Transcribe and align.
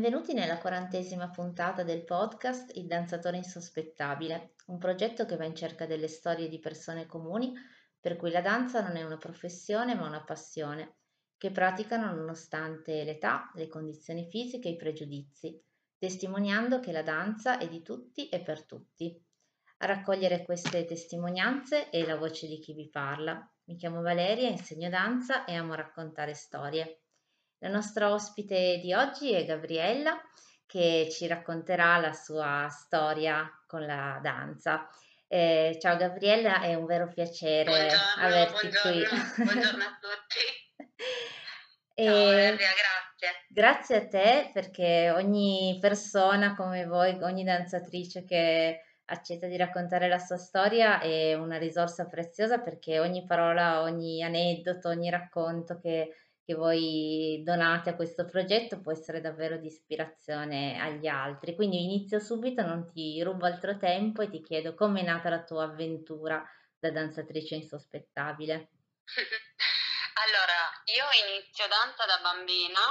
Benvenuti 0.00 0.32
nella 0.32 0.56
quarantesima 0.56 1.28
puntata 1.28 1.82
del 1.82 2.04
podcast 2.04 2.74
Il 2.76 2.86
danzatore 2.86 3.36
insospettabile, 3.36 4.54
un 4.68 4.78
progetto 4.78 5.26
che 5.26 5.36
va 5.36 5.44
in 5.44 5.54
cerca 5.54 5.84
delle 5.84 6.08
storie 6.08 6.48
di 6.48 6.58
persone 6.58 7.04
comuni 7.04 7.52
per 8.00 8.16
cui 8.16 8.30
la 8.30 8.40
danza 8.40 8.80
non 8.80 8.96
è 8.96 9.02
una 9.02 9.18
professione 9.18 9.94
ma 9.94 10.06
una 10.06 10.24
passione, 10.24 11.00
che 11.36 11.50
praticano 11.50 12.14
nonostante 12.14 13.04
l'età, 13.04 13.50
le 13.54 13.68
condizioni 13.68 14.26
fisiche 14.30 14.68
e 14.68 14.70
i 14.70 14.76
pregiudizi, 14.76 15.62
testimoniando 15.98 16.80
che 16.80 16.92
la 16.92 17.02
danza 17.02 17.58
è 17.58 17.68
di 17.68 17.82
tutti 17.82 18.30
e 18.30 18.40
per 18.40 18.64
tutti. 18.64 19.22
A 19.80 19.86
raccogliere 19.86 20.44
queste 20.44 20.86
testimonianze 20.86 21.90
è 21.90 22.06
la 22.06 22.16
voce 22.16 22.46
di 22.46 22.58
chi 22.58 22.72
vi 22.72 22.88
parla. 22.88 23.38
Mi 23.64 23.76
chiamo 23.76 24.00
Valeria, 24.00 24.48
insegno 24.48 24.88
danza 24.88 25.44
e 25.44 25.56
amo 25.56 25.74
raccontare 25.74 26.32
storie. 26.32 27.02
La 27.62 27.68
nostra 27.68 28.10
ospite 28.10 28.78
di 28.82 28.94
oggi 28.94 29.34
è 29.34 29.44
Gabriella 29.44 30.18
che 30.64 31.08
ci 31.10 31.26
racconterà 31.26 31.98
la 31.98 32.14
sua 32.14 32.68
storia 32.70 33.50
con 33.66 33.84
la 33.84 34.18
danza. 34.22 34.88
Eh, 35.28 35.76
ciao 35.78 35.98
Gabriella, 35.98 36.62
è 36.62 36.74
un 36.74 36.86
vero 36.86 37.08
piacere 37.08 37.70
buongiorno, 37.70 38.24
averti 38.24 38.68
buongiorno, 38.68 39.32
qui. 39.34 39.44
buongiorno 39.44 39.84
a 39.84 39.98
tutti. 40.00 41.04
E 41.92 42.04
Ciao 42.04 42.14
Valeria, 42.14 42.54
grazie. 42.56 43.44
Grazie 43.48 43.96
a 43.96 44.06
te 44.08 44.50
perché 44.54 45.10
ogni 45.10 45.76
persona 45.82 46.54
come 46.54 46.86
voi, 46.86 47.18
ogni 47.20 47.44
danzatrice 47.44 48.24
che 48.24 48.80
accetta 49.04 49.46
di 49.46 49.58
raccontare 49.58 50.08
la 50.08 50.18
sua 50.18 50.38
storia 50.38 50.98
è 50.98 51.34
una 51.34 51.58
risorsa 51.58 52.06
preziosa 52.06 52.60
perché 52.60 53.00
ogni 53.00 53.26
parola, 53.26 53.82
ogni 53.82 54.22
aneddoto, 54.22 54.88
ogni 54.88 55.10
racconto 55.10 55.78
che 55.78 56.14
che 56.50 56.54
voi 56.56 57.42
donate 57.44 57.90
a 57.90 57.94
questo 57.94 58.24
progetto 58.24 58.80
può 58.80 58.90
essere 58.90 59.20
davvero 59.20 59.56
di 59.56 59.68
ispirazione 59.68 60.80
agli 60.80 61.06
altri. 61.06 61.54
Quindi 61.54 61.84
inizio 61.84 62.18
subito, 62.18 62.62
non 62.62 62.90
ti 62.92 63.22
rubo 63.22 63.46
altro 63.46 63.76
tempo 63.76 64.22
e 64.22 64.28
ti 64.28 64.42
chiedo 64.42 64.74
com'è 64.74 65.02
nata 65.02 65.28
la 65.28 65.44
tua 65.44 65.64
avventura 65.64 66.42
da 66.76 66.90
danzatrice 66.90 67.54
insospettabile. 67.54 68.54
allora, 70.26 70.58
io 70.90 71.06
inizio 71.30 71.68
danza 71.68 72.04
da 72.06 72.18
bambina 72.20 72.82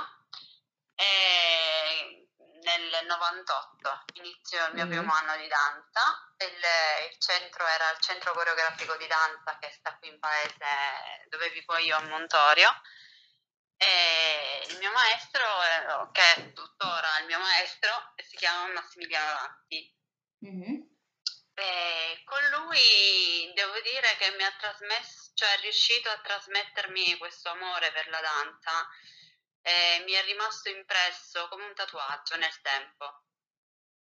e 0.96 2.28
nel 2.64 3.06
98 3.08 4.04
inizio 4.24 4.68
il 4.68 4.74
mio 4.76 4.86
mm. 4.86 4.90
primo 4.90 5.12
anno 5.12 5.36
di 5.36 5.48
danza. 5.50 6.32
Il, 6.38 6.64
il, 7.12 7.20
centro 7.20 7.68
era 7.68 7.92
il 7.92 8.00
centro 8.00 8.32
coreografico 8.32 8.96
di 8.96 9.08
danza 9.08 9.58
che 9.60 9.70
sta 9.72 9.98
qui 10.00 10.08
in 10.08 10.20
paese 10.20 11.28
dove 11.28 11.50
vivo 11.50 11.76
io 11.76 11.98
a 11.98 12.08
Montorio 12.08 12.72
e 13.80 14.66
il 14.68 14.78
mio 14.78 14.92
maestro, 14.92 15.42
eh, 15.42 16.12
che 16.12 16.34
è 16.36 16.54
tuttora 16.54 17.20
il 17.20 17.28
mio 17.28 17.40
maestro, 17.40 18.14
si 18.18 18.36
chiama 18.36 18.74
Massimiliano 18.74 19.32
Lanti. 19.32 19.98
Mm-hmm. 20.46 20.88
con 22.24 22.40
lui 22.52 23.52
devo 23.54 23.80
dire 23.82 24.16
che 24.18 24.32
mi 24.38 24.44
ha 24.44 24.56
trasmesso, 24.58 25.32
cioè 25.34 25.56
è 25.56 25.60
riuscito 25.62 26.10
a 26.10 26.20
trasmettermi 26.20 27.18
questo 27.18 27.50
amore 27.50 27.92
per 27.92 28.08
la 28.08 28.22
danza 28.22 28.88
e 29.62 30.02
mi 30.06 30.14
è 30.14 30.24
rimasto 30.24 30.70
impresso 30.70 31.50
come 31.50 31.66
un 31.66 31.76
tatuaggio 31.76 32.38
nel 32.38 32.62
tempo. 32.62 33.24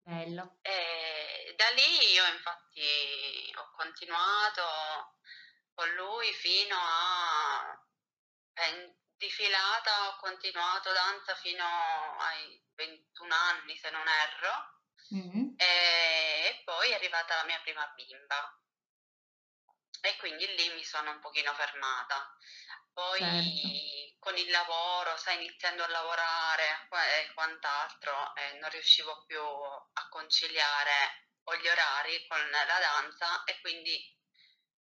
Bello. 0.01 0.57
E 0.61 1.53
da 1.55 1.69
lì 1.69 2.11
io 2.11 2.25
infatti 2.27 3.53
ho 3.55 3.71
continuato 3.71 4.63
con 5.73 5.89
lui 5.93 6.31
fino 6.33 6.77
a 6.77 7.81
di 9.17 9.29
filata 9.29 10.07
ho 10.07 10.15
continuato 10.17 10.91
danza 10.91 11.35
fino 11.35 11.65
ai 12.19 12.61
21 12.75 13.33
anni, 13.33 13.75
se 13.77 13.89
non 13.89 14.07
erro, 14.07 14.81
mm-hmm. 15.15 15.53
e, 15.57 16.61
poi 16.63 16.91
è 16.91 16.93
arrivata 16.93 17.35
la 17.35 17.45
mia 17.45 17.59
prima 17.61 17.85
bimba. 17.95 18.61
E 20.01 20.15
quindi 20.17 20.45
lì 20.55 20.69
mi 20.73 20.83
sono 20.83 21.11
un 21.11 21.19
pochino 21.19 21.53
fermata. 21.53 22.37
Poi 22.93 23.19
certo. 23.19 24.17
con 24.19 24.37
il 24.37 24.49
lavoro, 24.49 25.17
sai, 25.17 25.35
iniziando 25.37 25.83
a 25.83 25.87
lavorare 25.87 26.87
e 27.21 27.33
quant'altro, 27.33 28.35
eh, 28.35 28.57
non 28.59 28.69
riuscivo 28.69 29.23
più 29.25 29.41
a 29.41 30.09
conciliare 30.09 31.25
gli 31.61 31.67
orari 31.67 32.27
con 32.27 32.49
la 32.49 32.65
danza 32.65 33.43
e 33.45 33.59
quindi 33.61 34.16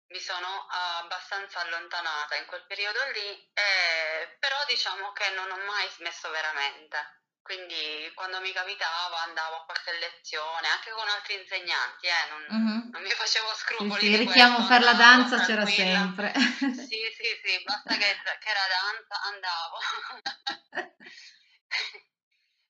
mi 0.09 0.20
sono 0.20 0.66
abbastanza 1.00 1.60
allontanata 1.60 2.37
in 2.37 2.47
quel 2.47 2.65
periodo 2.66 2.98
lì, 3.12 3.50
eh, 3.54 4.37
però 4.38 4.56
diciamo 4.66 5.12
che 5.12 5.31
non 5.31 5.50
ho 5.50 5.56
mai 5.65 5.88
smesso 5.91 6.31
veramente. 6.31 7.22
Quindi 7.44 8.10
quando 8.15 8.41
mi 8.41 8.53
capitava 8.53 9.20
andavo 9.25 9.56
a 9.56 9.65
qualche 9.66 9.92
lezione, 9.98 10.66
anche 10.66 10.91
con 10.92 11.06
altri 11.06 11.34
insegnanti, 11.34 12.06
eh, 12.06 12.28
non, 12.31 12.41
mm-hmm. 12.41 12.91
non, 12.91 13.03
mi 13.03 13.10
facevo 13.10 13.54
scrupoli. 13.54 14.00
Sì, 14.00 14.12
il 14.12 14.19
richiamo 14.19 14.66
per 14.66 14.81
la 14.81 14.94
danza 14.94 15.44
c'era 15.44 15.66
sempre. 15.66 16.32
Sì, 16.88 17.00
sì, 17.12 17.41
sì, 17.44 17.62
basta 17.62 17.97
che, 17.97 18.16
che 18.41 18.48
era 18.48 18.66
danza, 18.81 19.21
andavo. 19.21 19.78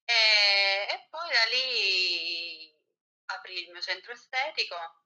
e, 0.04 0.86
e 0.90 1.06
poi 1.08 1.28
da 1.28 1.44
lì 1.50 2.76
aprì 3.26 3.62
il 3.62 3.70
mio 3.70 3.80
centro 3.80 4.10
estetico 4.10 5.03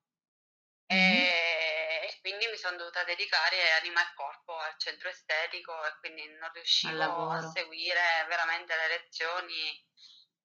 e, 0.91 2.01
e 2.03 2.19
quindi 2.21 2.47
mi 2.47 2.57
sono 2.57 2.79
dovuta 2.79 3.05
dedicare 3.05 3.73
anima 3.73 4.01
e 4.01 4.15
corpo 4.15 4.57
al 4.57 4.79
centro 4.79 5.11
estetico 5.11 5.85
e 5.85 5.95
quindi 6.01 6.27
non 6.39 6.51
riuscivo 6.53 7.29
a 7.31 7.47
seguire 7.51 8.25
veramente 8.27 8.75
le 8.75 8.89
lezioni 8.89 9.87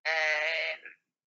eh, 0.01 0.81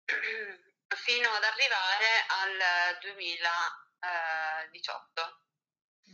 fino 0.96 1.30
ad 1.30 1.44
arrivare 1.44 2.26
al 2.28 2.98
2018. 3.00 5.40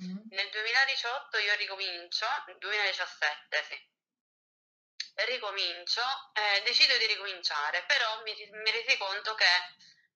Mm-hmm. 0.02 0.16
Nel 0.30 0.48
2018 0.48 1.36
io 1.38 1.54
ricomincio, 1.56 2.26
2017 2.58 3.64
sì, 3.64 3.78
ricomincio, 5.26 6.00
eh, 6.32 6.62
decido 6.62 6.96
di 6.96 7.04
ricominciare, 7.06 7.84
però 7.84 8.22
mi, 8.22 8.34
mi 8.52 8.70
resi 8.70 8.96
conto 8.96 9.34
che 9.34 9.44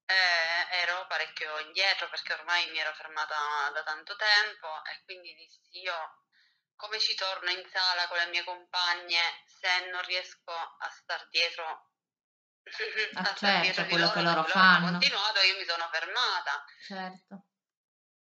eh, 0.07 0.77
ero 0.83 1.07
parecchio 1.07 1.59
indietro 1.61 2.09
perché 2.09 2.33
ormai 2.33 2.71
mi 2.71 2.79
ero 2.79 2.93
fermata 2.95 3.71
da 3.73 3.83
tanto 3.83 4.15
tempo 4.17 4.85
e 4.85 5.03
quindi 5.05 5.35
dissi 5.35 5.81
io 5.81 6.23
come 6.77 6.99
ci 6.99 7.15
torno 7.15 7.51
in 7.51 7.69
sala 7.71 8.07
con 8.07 8.19
le 8.19 8.27
mie 8.27 8.45
compagne 8.45 9.43
se 9.47 9.89
non 9.91 10.03
riesco 10.03 10.53
a 10.53 10.89
star 10.91 11.27
dietro 11.29 11.91
a 13.15 13.21
ah, 13.21 13.25
star 13.25 13.37
certo, 13.37 13.63
dietro 13.63 13.87
quello 13.87 14.07
loro, 14.07 14.15
che 14.15 14.23
loro 14.23 14.45
fanno. 14.45 14.87
Hanno 14.87 14.99
continuato, 14.99 15.41
io 15.41 15.57
mi 15.57 15.65
sono 15.65 15.89
fermata. 15.93 16.65
Certo. 16.85 17.47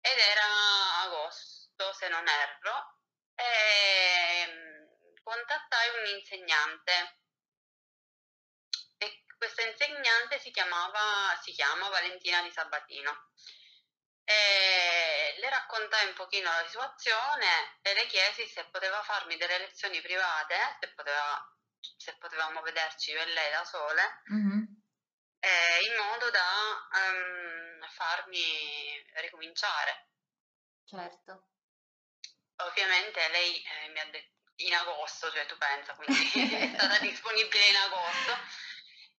Ed 0.01 0.17
era 0.17 1.01
agosto, 1.03 1.93
se 1.93 2.07
non 2.09 2.27
erro, 2.27 2.97
e 3.35 4.47
mm, 4.49 5.15
contattai 5.21 5.89
un 5.99 6.17
insegnante 6.17 7.19
questa 9.61 9.85
insegnante 9.85 10.39
si, 10.39 10.51
chiamava, 10.51 11.37
si 11.41 11.51
chiama 11.51 11.89
Valentina 11.89 12.41
Di 12.41 12.51
Sabatino. 12.51 13.29
E 14.23 15.35
le 15.39 15.49
raccontai 15.49 16.07
un 16.07 16.13
pochino 16.13 16.49
la 16.49 16.67
situazione 16.67 17.79
e 17.81 17.93
le 17.93 18.07
chiesi 18.07 18.47
se 18.47 18.65
poteva 18.65 19.01
farmi 19.03 19.37
delle 19.37 19.59
lezioni 19.59 20.01
private, 20.01 20.77
se, 20.79 20.93
poteva, 20.93 21.55
se 21.97 22.15
potevamo 22.17 22.61
vederci 22.61 23.11
io 23.11 23.21
e 23.21 23.25
lei 23.25 23.51
da 23.51 23.65
sole, 23.65 24.21
mm-hmm. 24.31 24.63
eh, 25.39 25.79
in 25.81 25.95
modo 25.97 26.29
da 26.29 26.89
um, 26.93 27.89
farmi 27.89 29.03
ricominciare. 29.15 30.09
Certo. 30.85 31.49
Ovviamente 32.57 33.27
lei 33.29 33.63
eh, 33.63 33.89
mi 33.89 33.99
ha 33.99 34.05
detto 34.05 34.39
in 34.57 34.73
agosto, 34.75 35.31
cioè 35.31 35.45
tu 35.47 35.57
pensa, 35.57 35.93
quindi 35.95 36.31
è 36.55 36.73
stata 36.77 36.99
disponibile 36.99 37.67
in 37.67 37.75
agosto. 37.75 38.69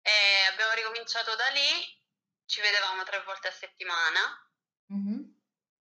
E 0.05 0.45
abbiamo 0.51 0.73
ricominciato 0.73 1.33
da 1.35 1.47
lì, 1.49 2.01
ci 2.45 2.59
vedevamo 2.59 3.03
tre 3.03 3.23
volte 3.23 3.47
a 3.47 3.51
settimana. 3.51 4.51
Mm-hmm. 4.93 5.21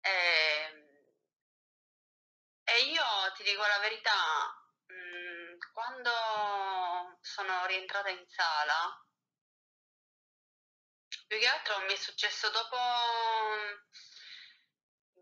E, 0.00 0.88
e, 2.62 2.82
io 2.84 3.04
ti 3.34 3.42
dico 3.42 3.66
la 3.66 3.78
verità, 3.80 4.14
mh, 4.86 4.94
mm, 4.94 5.58
quando 5.72 7.18
sono 7.20 7.66
rientrata 7.66 8.08
in 8.10 8.24
sala, 8.28 9.04
più 11.26 11.38
che 11.38 11.46
altro 11.46 11.80
mi 11.80 11.92
è 11.92 11.96
successo 11.96 12.48
dopo, 12.50 12.76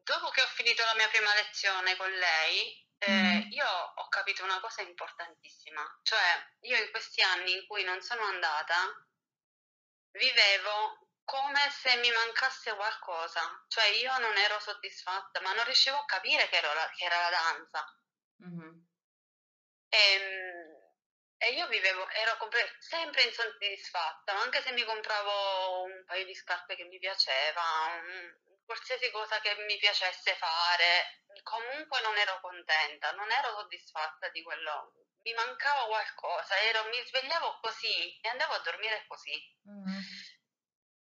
dopo 0.05 0.29
che 0.31 0.43
ho 0.43 0.47
finito 0.49 0.85
la 0.85 0.95
mia 0.97 1.09
prima 1.09 1.35
lezione 1.35 1.97
con 1.97 2.11
lei, 2.11 2.87
eh, 2.99 3.13
io 3.13 3.32
ho 3.32 3.32
capito 4.23 4.45
una 4.45 4.61
cosa 4.61 4.83
importantissima, 4.83 5.83
cioè 6.03 6.57
io 6.61 6.77
in 6.77 6.91
questi 6.93 7.21
anni 7.23 7.53
in 7.55 7.67
cui 7.67 7.83
non 7.83 8.01
sono 8.01 8.23
andata 8.23 8.77
vivevo 10.13 11.09
come 11.25 11.71
se 11.71 11.97
mi 11.97 12.11
mancasse 12.11 12.75
qualcosa, 12.75 13.65
cioè 13.67 13.87
io 13.87 14.17
non 14.19 14.37
ero 14.37 14.61
soddisfatta, 14.61 15.41
ma 15.41 15.53
non 15.55 15.65
riuscivo 15.65 15.97
a 15.97 16.05
capire 16.05 16.49
che 16.49 16.57
era 16.57 16.73
la, 16.73 16.89
che 16.95 17.05
era 17.05 17.19
la 17.19 17.31
danza. 17.31 18.03
Mm-hmm. 18.45 18.79
E, 19.89 20.15
ehm, 20.15 20.72
e 21.43 21.55
io 21.55 21.67
vivevo, 21.67 22.09
ero 22.11 22.37
compre- 22.37 22.77
sempre 22.79 23.25
insoddisfatta, 23.25 24.33
anche 24.33 24.63
se 24.63 24.71
mi 24.71 24.85
compravo 24.85 25.83
un 25.83 26.05
paio 26.07 26.25
di 26.25 26.35
scarpe 26.35 26.77
che 26.77 26.85
mi 26.85 27.01
piaceva, 27.01 27.63
un, 28.01 28.61
qualsiasi 28.65 29.11
cosa 29.11 29.41
che 29.41 29.53
mi 29.67 29.77
piacesse 29.77 30.37
fare, 30.37 31.25
comunque 31.43 32.01
non 32.03 32.17
ero 32.17 32.39
contenta, 32.41 33.11
non 33.13 33.29
ero 33.29 33.57
soddisfatta 33.57 34.29
di 34.29 34.41
quello, 34.45 34.93
mi 35.23 35.33
mancava 35.35 35.87
qualcosa, 35.87 36.61
ero, 36.61 36.89
mi 36.89 37.05
svegliavo 37.05 37.59
così 37.61 38.21
e 38.21 38.29
andavo 38.29 38.55
a 38.55 38.61
dormire 38.61 39.05
così. 39.09 39.35
Mm. 39.69 39.99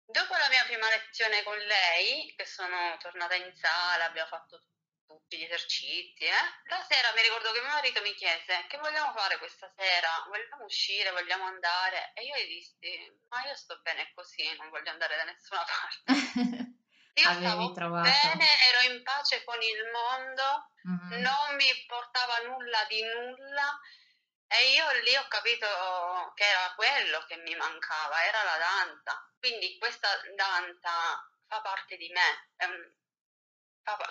Dopo 0.05 0.37
la 0.37 0.49
mia 0.49 0.65
prima 0.65 0.89
lezione 0.91 1.43
con 1.43 1.59
lei, 1.59 2.33
che 2.37 2.47
sono 2.47 2.97
tornata 2.99 3.35
in 3.35 3.53
sala, 3.57 4.05
abbiamo 4.05 4.29
fatto 4.29 4.63
tutti 5.11 5.39
gli 5.39 5.43
esercizi, 5.43 6.23
eh? 6.25 6.45
la 6.69 6.81
sera 6.89 7.13
mi 7.17 7.23
ricordo 7.23 7.51
che 7.51 7.61
mio 7.61 7.71
marito 7.71 8.01
mi 8.03 8.15
chiese 8.15 8.65
che 8.69 8.79
vogliamo 8.79 9.13
fare 9.13 9.39
questa 9.39 9.69
sera, 9.77 10.09
vogliamo 10.29 10.65
uscire, 10.65 11.11
vogliamo 11.11 11.47
andare 11.47 12.13
e 12.15 12.23
io 12.23 12.37
gli 12.37 12.47
dissi 12.47 13.19
ma 13.29 13.45
io 13.45 13.57
sto 13.57 13.81
bene 13.83 14.13
così, 14.15 14.55
non 14.57 14.71
voglio 14.71 14.91
andare 14.91 15.17
da 15.17 15.25
nessuna 15.25 15.65
parte. 15.67 16.79
Io 17.15 17.29
Avevi 17.29 17.45
stavo 17.45 17.73
trovato. 17.73 18.09
bene, 18.09 18.47
ero 18.71 18.95
in 18.95 19.03
pace 19.03 19.43
con 19.43 19.61
il 19.61 19.91
mondo, 19.91 20.71
mm-hmm. 20.87 21.21
non 21.21 21.57
mi 21.57 21.85
portava 21.89 22.39
nulla 22.47 22.85
di 22.89 23.03
nulla 23.03 23.81
e 24.47 24.71
io 24.71 24.87
lì 25.03 25.17
ho 25.17 25.27
capito 25.27 25.67
che 26.37 26.45
era 26.45 26.73
quello 26.77 27.25
che 27.27 27.37
mi 27.39 27.55
mancava, 27.57 28.25
era 28.25 28.45
la 28.45 28.59
danza. 28.59 29.29
Quindi 29.41 29.77
questa 29.77 30.09
danza 30.37 30.91
fa 31.49 31.61
parte 31.61 31.97
di 31.97 32.09
me, 32.11 32.49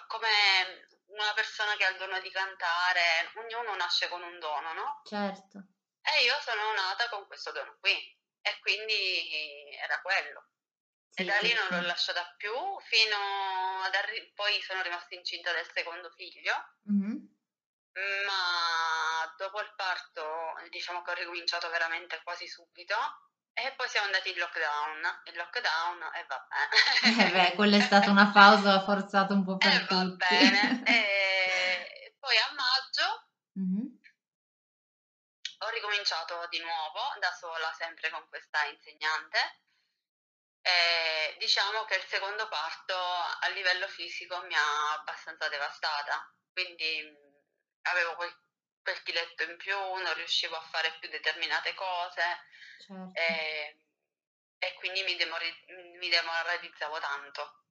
come 0.07 0.87
una 1.07 1.33
persona 1.33 1.75
che 1.75 1.85
ha 1.85 1.89
il 1.89 1.97
dono 1.97 2.19
di 2.19 2.29
cantare, 2.31 3.31
ognuno 3.35 3.75
nasce 3.75 4.07
con 4.07 4.21
un 4.21 4.39
dono, 4.39 4.73
no? 4.73 5.01
Certo. 5.05 5.63
E 6.01 6.23
io 6.23 6.35
sono 6.41 6.71
nata 6.73 7.09
con 7.09 7.27
questo 7.27 7.51
dono 7.51 7.77
qui 7.79 7.95
e 8.41 8.59
quindi 8.61 9.75
era 9.75 10.01
quello. 10.01 10.49
Sì, 11.09 11.21
e 11.21 11.25
da 11.25 11.37
lì 11.39 11.53
non 11.53 11.67
l'ho 11.69 11.87
lasciata 11.87 12.33
più 12.37 12.53
fino 12.81 13.81
ad 13.83 13.93
arrivare, 13.93 14.31
poi 14.33 14.61
sono 14.61 14.81
rimasta 14.81 15.15
incinta 15.15 15.51
del 15.51 15.69
secondo 15.73 16.09
figlio, 16.11 16.53
mm-hmm. 16.91 18.25
ma 18.25 19.33
dopo 19.37 19.59
il 19.61 19.73
parto 19.75 20.53
diciamo 20.69 21.01
che 21.01 21.11
ho 21.11 21.15
ricominciato 21.15 21.69
veramente 21.69 22.21
quasi 22.23 22.47
subito 22.47 22.95
e 23.65 23.73
poi 23.73 23.87
siamo 23.87 24.05
andati 24.07 24.29
in 24.31 24.37
lockdown, 24.37 25.21
il 25.25 25.35
lockdown 25.35 26.01
e 26.13 26.25
vabbè. 26.25 27.23
Eh 27.23 27.31
beh, 27.31 27.55
quella 27.55 27.77
è 27.77 27.81
stata 27.81 28.09
una 28.09 28.31
pausa 28.31 28.81
forzata 28.81 29.33
un 29.33 29.43
po' 29.43 29.57
per 29.57 29.73
e 29.73 29.85
tutti. 29.85 29.95
va 29.95 30.15
bene. 30.15 30.83
E 30.85 32.15
poi 32.19 32.37
a 32.37 32.53
maggio 32.53 33.29
mm-hmm. 33.59 33.85
ho 35.59 35.69
ricominciato 35.69 36.47
di 36.49 36.59
nuovo, 36.59 36.99
da 37.19 37.31
sola, 37.31 37.71
sempre 37.77 38.09
con 38.09 38.27
questa 38.29 38.65
insegnante. 38.65 39.61
E 40.61 41.35
diciamo 41.39 41.85
che 41.85 41.95
il 41.95 42.05
secondo 42.07 42.47
parto 42.47 42.95
a 42.95 43.47
livello 43.49 43.87
fisico 43.87 44.41
mi 44.43 44.53
ha 44.55 44.93
abbastanza 44.99 45.47
devastata, 45.47 46.33
quindi 46.51 47.17
avevo 47.83 48.15
quel 48.15 48.35
quel 48.89 49.03
chiletto 49.03 49.43
in 49.43 49.57
più, 49.57 49.75
non 49.77 50.13
riuscivo 50.15 50.55
a 50.55 50.61
fare 50.61 50.97
più 50.99 51.09
determinate 51.09 51.73
cose 51.75 52.23
certo. 52.79 53.11
e, 53.13 53.77
e, 54.57 54.73
quindi 54.75 55.03
mi, 55.03 55.15
demori- 55.15 55.65
mi 55.97 56.09
demoralizzavo 56.09 56.99
tanto. 56.99 57.63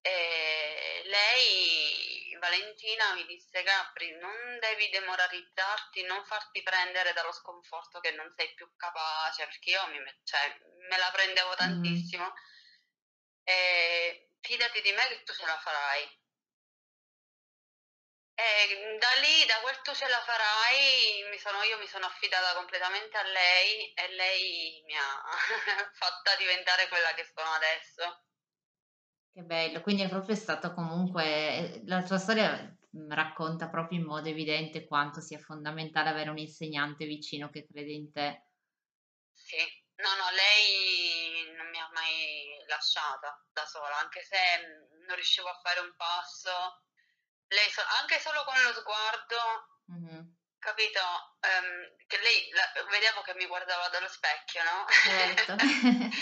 E 0.00 1.02
lei, 1.04 2.36
Valentina, 2.40 3.14
mi 3.14 3.26
disse 3.26 3.62
Capri, 3.62 4.16
non 4.18 4.58
devi 4.60 4.88
demoralizzarti, 4.90 6.02
non 6.04 6.24
farti 6.24 6.62
prendere 6.62 7.12
dallo 7.12 7.32
sconforto 7.32 8.00
che 8.00 8.12
non 8.12 8.32
sei 8.36 8.52
più 8.54 8.68
capace, 8.76 9.44
perché 9.44 9.70
io 9.70 9.86
mi, 9.88 9.98
cioè, 10.24 10.58
me 10.88 10.96
la 10.96 11.10
prendevo 11.12 11.54
tantissimo. 11.54 12.24
Mm. 12.24 12.36
E 13.44 14.30
fidati 14.40 14.80
di 14.82 14.92
me 14.92 15.06
che 15.08 15.22
tu 15.22 15.32
ce 15.32 15.46
la 15.46 15.58
farai. 15.58 16.17
E 18.40 18.96
da 18.98 19.12
lì, 19.20 19.44
da 19.46 19.60
quel 19.60 19.80
tu 19.82 19.92
ce 19.94 20.06
la 20.08 20.20
farai, 20.22 21.26
mi 21.30 21.38
sono, 21.38 21.62
io 21.64 21.76
mi 21.78 21.86
sono 21.88 22.06
affidata 22.06 22.54
completamente 22.54 23.16
a 23.16 23.22
lei 23.24 23.92
e 23.92 24.08
lei 24.14 24.82
mi 24.86 24.96
ha 24.96 25.22
fatta 25.92 26.36
diventare 26.36 26.88
quella 26.88 27.12
che 27.14 27.24
sono 27.34 27.50
adesso. 27.50 28.22
Che 29.32 29.42
bello, 29.42 29.80
quindi 29.80 30.02
è 30.02 30.08
proprio 30.10 30.34
stato 30.34 30.74
comunque, 30.74 31.80
la 31.86 32.02
tua 32.02 32.18
storia 32.18 32.76
racconta 33.08 33.70
proprio 33.70 33.98
in 33.98 34.04
modo 34.04 34.28
evidente 34.28 34.86
quanto 34.86 35.20
sia 35.22 35.38
fondamentale 35.38 36.10
avere 36.10 36.28
un 36.28 36.36
insegnante 36.38 37.06
vicino 37.06 37.48
che 37.48 37.66
crede 37.66 37.92
in 37.92 38.12
te. 38.12 38.42
Sì, 39.32 39.56
no, 39.96 40.14
no, 40.16 40.30
lei 40.30 41.50
non 41.56 41.68
mi 41.70 41.78
ha 41.80 41.88
mai 41.94 42.62
lasciata 42.66 43.42
da 43.52 43.64
sola, 43.64 43.98
anche 43.98 44.22
se 44.22 44.36
non 45.06 45.14
riuscivo 45.14 45.48
a 45.48 45.58
fare 45.62 45.80
un 45.80 45.94
passo 45.96 46.50
lei 47.48 47.70
so- 47.70 47.84
anche 48.00 48.20
solo 48.20 48.44
con 48.44 48.62
lo 48.62 48.72
sguardo, 48.72 49.68
mm-hmm. 49.92 50.20
capito? 50.58 51.00
Um, 51.40 51.96
che 52.06 52.18
lei 52.18 52.50
la, 52.50 52.72
vedevo 52.90 53.22
che 53.22 53.34
mi 53.34 53.46
guardava 53.46 53.88
dallo 53.88 54.08
specchio, 54.08 54.62
no? 54.62 54.86
Certo. 54.88 55.54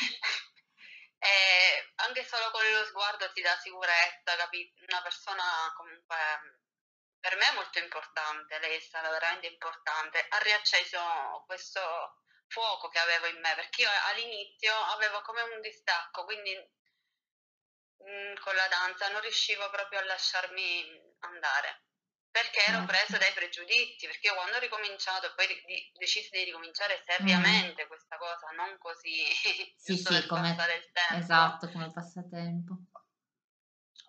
e 1.18 1.92
anche 1.96 2.24
solo 2.24 2.50
con 2.50 2.62
lo 2.70 2.84
sguardo 2.84 3.32
ti 3.32 3.42
dà 3.42 3.56
sicurezza, 3.58 4.36
capito? 4.36 4.84
Una 4.88 5.02
persona 5.02 5.72
comunque 5.76 6.16
per 7.26 7.36
me 7.36 7.48
è 7.48 7.54
molto 7.54 7.78
importante, 7.80 8.58
lei 8.60 8.76
è 8.76 8.80
stata 8.80 9.10
veramente 9.10 9.48
importante, 9.48 10.24
ha 10.28 10.38
riacceso 10.38 11.42
questo 11.46 12.22
fuoco 12.46 12.88
che 12.88 13.00
avevo 13.00 13.26
in 13.26 13.40
me, 13.40 13.52
perché 13.56 13.82
io 13.82 13.90
all'inizio 14.10 14.72
avevo 14.94 15.20
come 15.22 15.42
un 15.42 15.60
distacco, 15.60 16.24
quindi 16.24 16.54
mh, 16.54 18.34
con 18.40 18.54
la 18.54 18.68
danza 18.68 19.08
non 19.08 19.20
riuscivo 19.22 19.68
proprio 19.70 19.98
a 19.98 20.04
lasciarmi 20.04 21.05
andare 21.26 21.86
perché 22.36 22.60
ero 22.68 22.84
certo. 22.84 22.92
presa 22.92 23.16
dai 23.16 23.32
pregiudizi, 23.32 24.06
perché 24.06 24.26
io 24.28 24.34
quando 24.34 24.56
ho 24.56 24.60
ricominciato 24.60 25.32
poi 25.34 25.46
di, 25.64 25.90
decisi 25.96 26.28
di 26.32 26.44
ricominciare 26.44 27.02
seriamente 27.06 27.84
mm. 27.84 27.88
questa 27.88 28.18
cosa, 28.18 28.50
non 28.50 28.76
così 28.76 29.24
sì, 29.74 29.96
sì, 29.96 30.26
come, 30.26 30.50
il 30.50 30.90
tempo. 30.92 31.14
Esatto, 31.16 31.70
come 31.70 31.90
passatempo. 31.90 32.76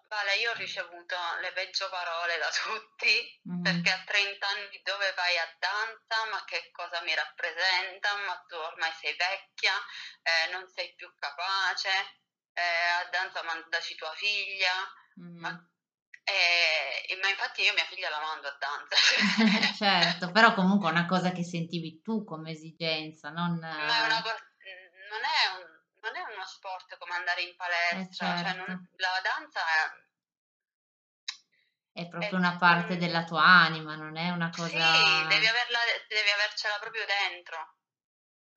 Vale, 0.09 0.35
io 0.37 0.51
ho 0.51 0.55
ricevuto 0.55 1.15
le 1.39 1.53
peggio 1.53 1.87
parole 1.89 2.37
da 2.37 2.49
tutti, 2.51 3.41
mm. 3.47 3.63
perché 3.63 3.91
a 3.91 4.03
30 4.03 4.47
anni 4.47 4.81
dove 4.83 5.13
vai 5.15 5.37
a 5.37 5.55
danza, 5.59 6.25
ma 6.29 6.43
che 6.43 6.69
cosa 6.71 7.01
mi 7.03 7.15
rappresenta, 7.15 8.15
ma 8.27 8.43
tu 8.47 8.55
ormai 8.55 8.91
sei 8.99 9.15
vecchia, 9.15 9.75
eh, 10.23 10.51
non 10.51 10.67
sei 10.67 10.93
più 10.95 11.07
capace, 11.15 11.91
eh, 12.51 12.87
a 13.03 13.09
danza 13.09 13.41
mandaci 13.43 13.95
tua 13.95 14.11
figlia, 14.15 14.75
mm. 15.19 15.39
ma 15.39 15.69
eh, 16.27 16.66
ma 17.15 17.29
infatti 17.29 17.61
io 17.61 17.73
mia 17.73 17.85
figlia 17.85 18.09
la 18.09 18.19
mando 18.19 18.47
a 18.47 18.57
danza. 18.59 18.95
certo, 19.77 20.31
però 20.31 20.53
comunque 20.53 20.89
è 20.89 20.91
una 20.91 21.05
cosa 21.05 21.31
che 21.31 21.43
sentivi 21.43 22.01
tu 22.01 22.23
come 22.25 22.51
esigenza, 22.51 23.29
non... 23.29 23.57
Ma 23.59 24.03
è 24.03 24.05
una 24.05 24.21
cosa, 24.21 24.35
non, 25.07 25.21
è 25.23 25.43
un, 25.55 25.65
non 26.01 26.15
è 26.15 26.33
uno 26.33 26.45
sport 26.45 26.97
come 26.97 27.15
andare 27.15 27.41
in 27.43 27.55
palestra, 27.55 27.99
eh 27.99 28.11
certo. 28.11 28.43
cioè 28.43 28.57
non, 28.57 28.65
certo. 28.65 28.95
la 28.97 29.21
danza 29.23 29.59
è... 29.61 30.05
È 31.97 32.07
proprio 32.09 32.37
una 32.37 32.57
parte 32.57 32.97
della 32.97 33.23
tua 33.23 33.41
anima, 33.41 33.95
non 33.95 34.17
è 34.17 34.29
una 34.29 34.51
cosa... 34.51 34.67
Sì, 34.67 35.27
devi, 35.27 35.47
averla, 35.47 35.79
devi 36.07 36.29
avercela 36.29 36.77
proprio 36.79 37.05
dentro. 37.05 37.57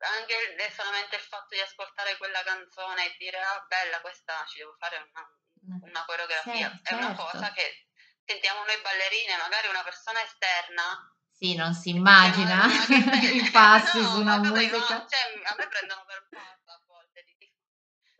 Anche 0.00 0.56
solamente 0.72 1.16
il 1.16 1.22
fatto 1.22 1.54
di 1.54 1.60
ascoltare 1.60 2.16
quella 2.18 2.42
canzone 2.42 3.06
e 3.06 3.16
dire, 3.18 3.38
ah 3.40 3.64
bella, 3.66 4.00
questa 4.00 4.44
ci 4.46 4.58
devo 4.58 4.74
fare 4.78 4.96
una, 4.96 5.80
una 5.82 6.04
coreografia, 6.04 6.68
sì, 6.68 6.80
è 6.82 6.94
una 6.94 7.14
certo. 7.14 7.22
cosa 7.22 7.52
che 7.52 7.89
sentiamo 8.30 8.62
noi 8.62 8.78
ballerine, 8.80 9.36
magari 9.36 9.66
una 9.66 9.82
persona 9.82 10.22
esterna. 10.22 10.86
Sì, 11.34 11.56
non 11.56 11.74
si 11.74 11.90
immagina 11.90 12.70
i 13.34 13.42
passi 13.50 13.98
no, 13.98 14.08
su 14.08 14.20
una 14.20 14.38
musica. 14.38 14.78
No, 14.78 15.06
cioè, 15.10 15.42
a 15.42 15.54
me 15.58 15.66
prendono 15.66 16.04
per 16.06 16.26
forza 16.30 16.72
a 16.72 16.82
volte. 16.86 17.26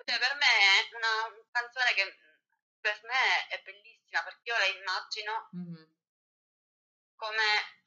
Cioè, 0.05 0.19
per 0.19 0.35
me 0.35 0.51
è 0.51 0.97
una 0.99 1.15
canzone 1.53 1.95
che 1.95 2.19
per 2.81 2.99
me 3.05 3.47
è 3.49 3.63
bellissima 3.63 4.23
perché 4.25 4.41
io 4.43 4.59
la 4.59 4.65
immagino 4.65 5.51
mm-hmm. 5.55 5.85
come 7.15 7.80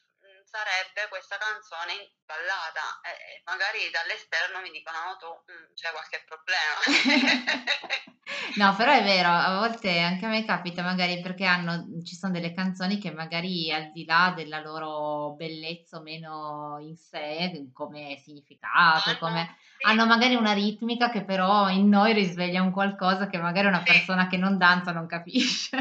sarebbe 0.53 1.09
questa 1.09 1.41
canzone 1.41 2.13
ballata 2.29 3.01
e 3.01 3.41
magari 3.49 3.89
dall'esterno 3.89 4.61
mi 4.61 4.69
dicono 4.69 4.97
no 5.01 5.17
tu 5.17 5.25
mm, 5.49 5.73
c'è 5.73 5.89
qualche 5.89 6.21
problema 6.29 6.77
no 8.61 8.75
però 8.77 8.93
è 8.93 9.01
vero 9.01 9.33
a 9.33 9.57
volte 9.57 9.97
anche 9.97 10.25
a 10.25 10.29
me 10.29 10.45
capita 10.45 10.83
magari 10.83 11.21
perché 11.21 11.45
hanno, 11.45 11.89
ci 12.05 12.13
sono 12.13 12.31
delle 12.31 12.53
canzoni 12.53 12.99
che 12.99 13.09
magari 13.09 13.73
al 13.73 13.89
di 13.89 14.05
là 14.05 14.31
della 14.35 14.61
loro 14.61 15.33
bellezza 15.33 15.97
o 15.97 16.01
meno 16.05 16.77
in 16.79 16.95
sé 16.97 17.71
come 17.73 18.21
significato 18.21 19.09
hanno, 19.09 19.17
come, 19.17 19.57
sì. 19.57 19.89
hanno 19.89 20.05
magari 20.05 20.35
una 20.35 20.53
ritmica 20.53 21.09
che 21.09 21.25
però 21.25 21.67
in 21.69 21.89
noi 21.89 22.13
risveglia 22.13 22.61
un 22.61 22.71
qualcosa 22.71 23.25
che 23.25 23.39
magari 23.39 23.65
una 23.65 23.83
sì. 23.83 23.91
persona 23.91 24.27
che 24.27 24.37
non 24.37 24.59
danza 24.59 24.91
non 24.91 25.07
capisce 25.07 25.77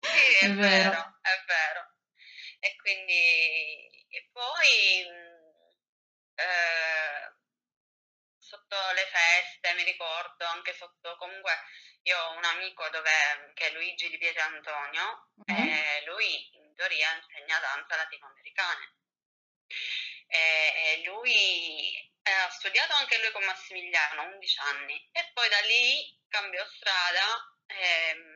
sì 0.00 0.44
è, 0.44 0.50
è 0.50 0.54
vero. 0.54 0.90
vero 0.90 1.14
è 1.22 1.38
vero 1.46 1.85
e 2.58 2.76
quindi 2.76 4.06
e 4.08 4.28
poi 4.32 5.06
eh, 6.34 7.32
sotto 8.38 8.76
le 8.92 9.06
feste, 9.06 9.74
mi 9.74 9.82
ricordo, 9.84 10.44
anche 10.46 10.72
sotto 10.72 11.16
comunque 11.16 11.52
io 12.02 12.16
ho 12.18 12.36
un 12.36 12.44
amico 12.44 12.88
dove, 12.90 13.10
mhmm, 13.10 13.54
che 13.54 13.66
è 13.66 13.72
Luigi 13.72 14.08
di 14.08 14.18
Pietrantonio 14.18 15.30
mm-hmm. 15.50 15.68
e 15.68 16.04
lui 16.06 16.48
in 16.56 16.74
teoria 16.74 17.12
insegna 17.14 17.58
danza 17.58 17.96
latinoamericana. 17.96 18.94
E, 20.28 20.38
e 20.38 21.02
lui 21.04 21.96
eh, 22.22 22.30
ha 22.30 22.50
studiato 22.50 22.92
anche 22.94 23.18
lui 23.18 23.32
con 23.32 23.44
Massimiliano 23.44 24.22
11 24.34 24.58
anni 24.60 25.08
e 25.12 25.30
poi 25.34 25.48
da 25.48 25.60
lì 25.60 26.18
cambiò 26.28 26.64
strada. 26.66 27.56
Ehm, 27.66 28.35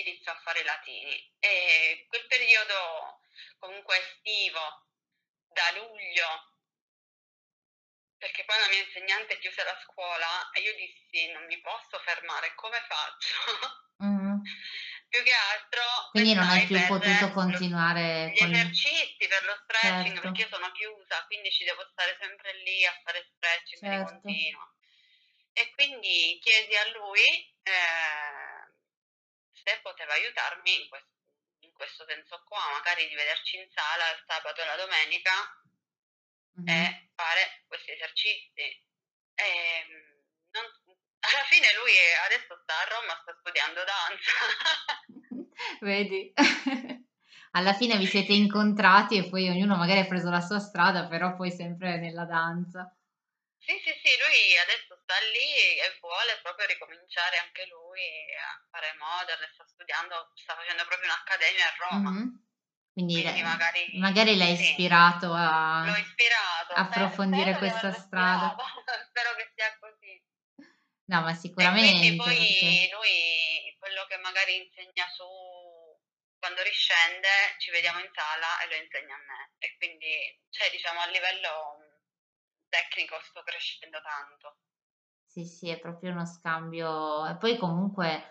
iniziò 0.00 0.32
a 0.32 0.40
fare 0.42 0.60
i 0.60 0.64
latini. 0.64 1.32
E 1.38 2.06
quel 2.08 2.26
periodo 2.26 3.20
comunque 3.58 3.98
estivo, 3.98 4.86
da 5.48 5.70
luglio 5.78 6.54
perché 8.24 8.44
poi 8.44 8.58
la 8.58 8.68
mia 8.68 8.80
insegnante 8.80 9.38
chiuse 9.38 9.62
la 9.64 9.78
scuola 9.84 10.48
e 10.52 10.60
io 10.62 10.74
dissi 10.76 11.30
non 11.32 11.44
mi 11.44 11.60
posso 11.60 11.98
fermare, 12.04 12.54
come 12.54 12.80
faccio? 12.88 13.82
Mm. 14.02 14.42
più 15.08 15.22
che 15.22 15.32
altro... 15.32 15.80
Quindi 16.10 16.34
non 16.34 16.48
hai 16.48 16.66
più 16.66 16.76
potuto 16.88 17.30
continuare 17.30 18.32
gli 18.34 18.38
con... 18.38 18.52
esercizi 18.52 19.24
per 19.28 19.44
lo 19.44 19.56
stretching 19.62 20.14
certo. 20.14 20.20
perché 20.20 20.42
io 20.42 20.48
sono 20.48 20.72
chiusa, 20.72 21.24
quindi 21.26 21.52
ci 21.52 21.62
devo 21.62 21.86
stare 21.92 22.18
sempre 22.20 22.58
lì 22.64 22.84
a 22.84 23.00
fare 23.04 23.30
stretching 23.36 23.80
certo. 23.80 24.10
continuo. 24.10 24.74
E 25.52 25.70
quindi 25.70 26.40
chiesi 26.42 26.74
a 26.74 26.88
lui 26.98 27.22
eh, 27.62 28.73
se 29.64 29.80
poteva 29.82 30.12
aiutarmi 30.12 30.82
in 30.82 30.88
questo, 30.88 31.10
in 31.60 31.72
questo 31.72 32.04
senso 32.06 32.42
qua, 32.44 32.60
magari 32.70 33.08
di 33.08 33.14
vederci 33.14 33.56
in 33.56 33.68
sala 33.72 34.12
il 34.12 34.22
sabato 34.26 34.60
e 34.60 34.66
la 34.66 34.76
domenica 34.76 35.32
mm-hmm. 36.60 36.68
e 36.68 37.10
fare 37.16 37.64
questi 37.66 37.90
esercizi. 37.92 38.60
E, 38.60 38.84
ehm, 39.34 39.88
non, 40.52 40.64
alla 41.18 41.44
fine 41.48 41.66
lui 41.80 41.92
adesso 42.28 42.60
sta 42.62 42.74
a 42.78 42.88
Roma, 42.92 43.18
sta 43.22 43.34
studiando 43.40 43.80
danza. 43.82 44.32
Vedi? 45.80 46.32
alla 47.56 47.72
fine 47.72 47.96
vi 47.96 48.06
siete 48.06 48.32
incontrati 48.32 49.16
e 49.16 49.28
poi 49.28 49.48
ognuno 49.48 49.76
magari 49.76 50.00
ha 50.00 50.06
preso 50.06 50.28
la 50.30 50.40
sua 50.40 50.58
strada, 50.58 51.06
però 51.06 51.34
poi 51.34 51.50
sempre 51.50 51.98
nella 51.98 52.24
danza. 52.24 52.94
Sì, 53.64 53.80
sì, 53.80 53.92
sì, 54.04 54.12
lui 54.20 54.58
adesso 54.60 54.92
sta 55.00 55.16
lì 55.32 55.80
e 55.80 55.96
vuole 56.00 56.38
proprio 56.42 56.66
ricominciare 56.66 57.38
anche 57.38 57.64
lui 57.66 58.04
a 58.36 58.60
fare 58.68 58.92
modern, 59.00 59.40
sta 59.52 59.64
studiando, 59.64 60.32
sta 60.36 60.54
facendo 60.54 60.84
proprio 60.84 61.08
un'accademia 61.08 61.64
a 61.64 61.76
Roma. 61.80 62.10
Mm-hmm. 62.10 62.28
Quindi, 62.92 63.22
Quindi 63.22 63.42
magari, 63.42 63.98
magari 63.98 64.36
l'hai 64.36 64.56
sì, 64.56 64.68
ispirato 64.68 65.32
a 65.32 65.96
ispirato, 65.98 66.74
approfondire 66.74 67.54
spero 67.54 67.58
questa 67.58 67.92
strada. 67.92 68.54
spero 69.08 69.34
che 69.34 69.50
sia 69.56 69.76
così. 69.80 70.22
No, 71.06 71.20
ma 71.22 71.34
sicuramente. 71.34 72.06
E 72.06 72.16
poi 72.16 72.36
perché... 72.36 72.88
lui, 72.92 73.76
quello 73.78 74.04
che 74.06 74.16
magari 74.18 74.56
insegna 74.56 75.08
su 75.08 75.24
quando 76.38 76.62
riscende, 76.62 77.56
ci 77.56 77.70
vediamo 77.70 77.98
in 77.98 78.10
sala 78.12 78.60
e 78.60 78.68
lo 78.68 78.76
insegna 78.76 79.14
a 79.14 79.24
me. 79.24 79.52
E 79.58 79.74
quindi, 79.78 80.38
cioè, 80.50 80.70
diciamo, 80.70 81.00
a 81.00 81.06
livello 81.06 81.93
tecnico 82.74 83.16
sto 83.22 83.42
crescendo 83.42 83.98
tanto. 84.02 84.56
Sì, 85.26 85.44
sì, 85.44 85.68
è 85.68 85.78
proprio 85.80 86.12
uno 86.12 86.24
scambio. 86.26 87.26
E 87.26 87.36
poi 87.36 87.56
comunque 87.58 88.28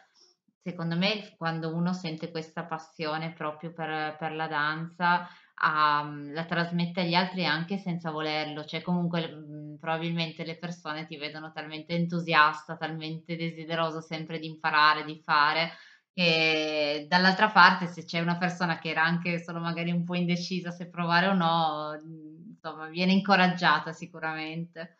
Secondo 0.65 0.97
me 0.97 1.33
quando 1.37 1.73
uno 1.75 1.93
sente 1.93 2.31
questa 2.31 2.65
passione 2.65 3.33
proprio 3.33 3.73
per 3.73 4.15
per 4.17 4.33
la 4.33 4.47
danza, 4.47 5.27
uhm, 5.63 6.33
la 6.33 6.45
trasmette 6.45 7.01
agli 7.01 7.15
altri 7.15 7.45
anche 7.45 7.77
senza 7.77 8.11
volerlo, 8.11 8.65
cioè 8.65 8.81
comunque, 8.81 9.27
mhmm, 9.29 9.77
probabilmente 9.79 10.43
le 10.45 10.57
persone 10.57 11.05
ti 11.05 11.17
vedono 11.17 11.51
talmente 11.53 11.93
entusiasta, 11.95 12.77
talmente 12.77 13.35
desideroso 13.37 14.01
sempre 14.01 14.39
di 14.39 14.47
imparare, 14.47 15.05
di 15.05 15.21
fare, 15.23 15.71
che 16.13 17.05
dall'altra 17.09 17.49
parte 17.51 17.87
se 17.87 18.05
c'è 18.05 18.19
una 18.19 18.37
persona 18.37 18.79
che 18.79 18.89
era 18.89 19.03
anche 19.03 19.41
solo 19.43 19.59
magari 19.59 19.91
un 19.91 20.03
po' 20.03 20.15
indecisa 20.15 20.71
se 20.71 20.89
provare 20.89 21.27
o 21.27 21.33
no, 21.33 21.91
mhmm, 22.03 22.32
insomma 22.63 22.87
viene 22.87 23.11
incoraggiata 23.11 23.91
sicuramente. 23.91 24.95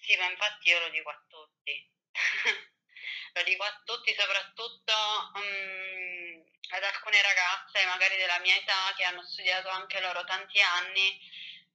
Sì, 0.00 0.16
ma 0.16 0.28
infatti 0.28 0.68
io 0.68 0.80
lo 0.80 0.88
dico 0.90 1.08
a 1.08 1.24
tutti. 1.28 1.90
lo 3.34 3.42
dico 3.44 3.62
a 3.62 3.80
tutti, 3.84 4.12
soprattutto 4.18 4.92
um, 5.38 6.42
ad 6.74 6.82
alcune 6.82 7.22
ragazze 7.22 7.86
magari 7.86 8.16
della 8.16 8.40
mia 8.40 8.56
età 8.56 8.92
che 8.96 9.04
hanno 9.04 9.22
studiato 9.22 9.68
anche 9.68 10.00
loro 10.00 10.24
tanti 10.24 10.60
anni 10.60 11.20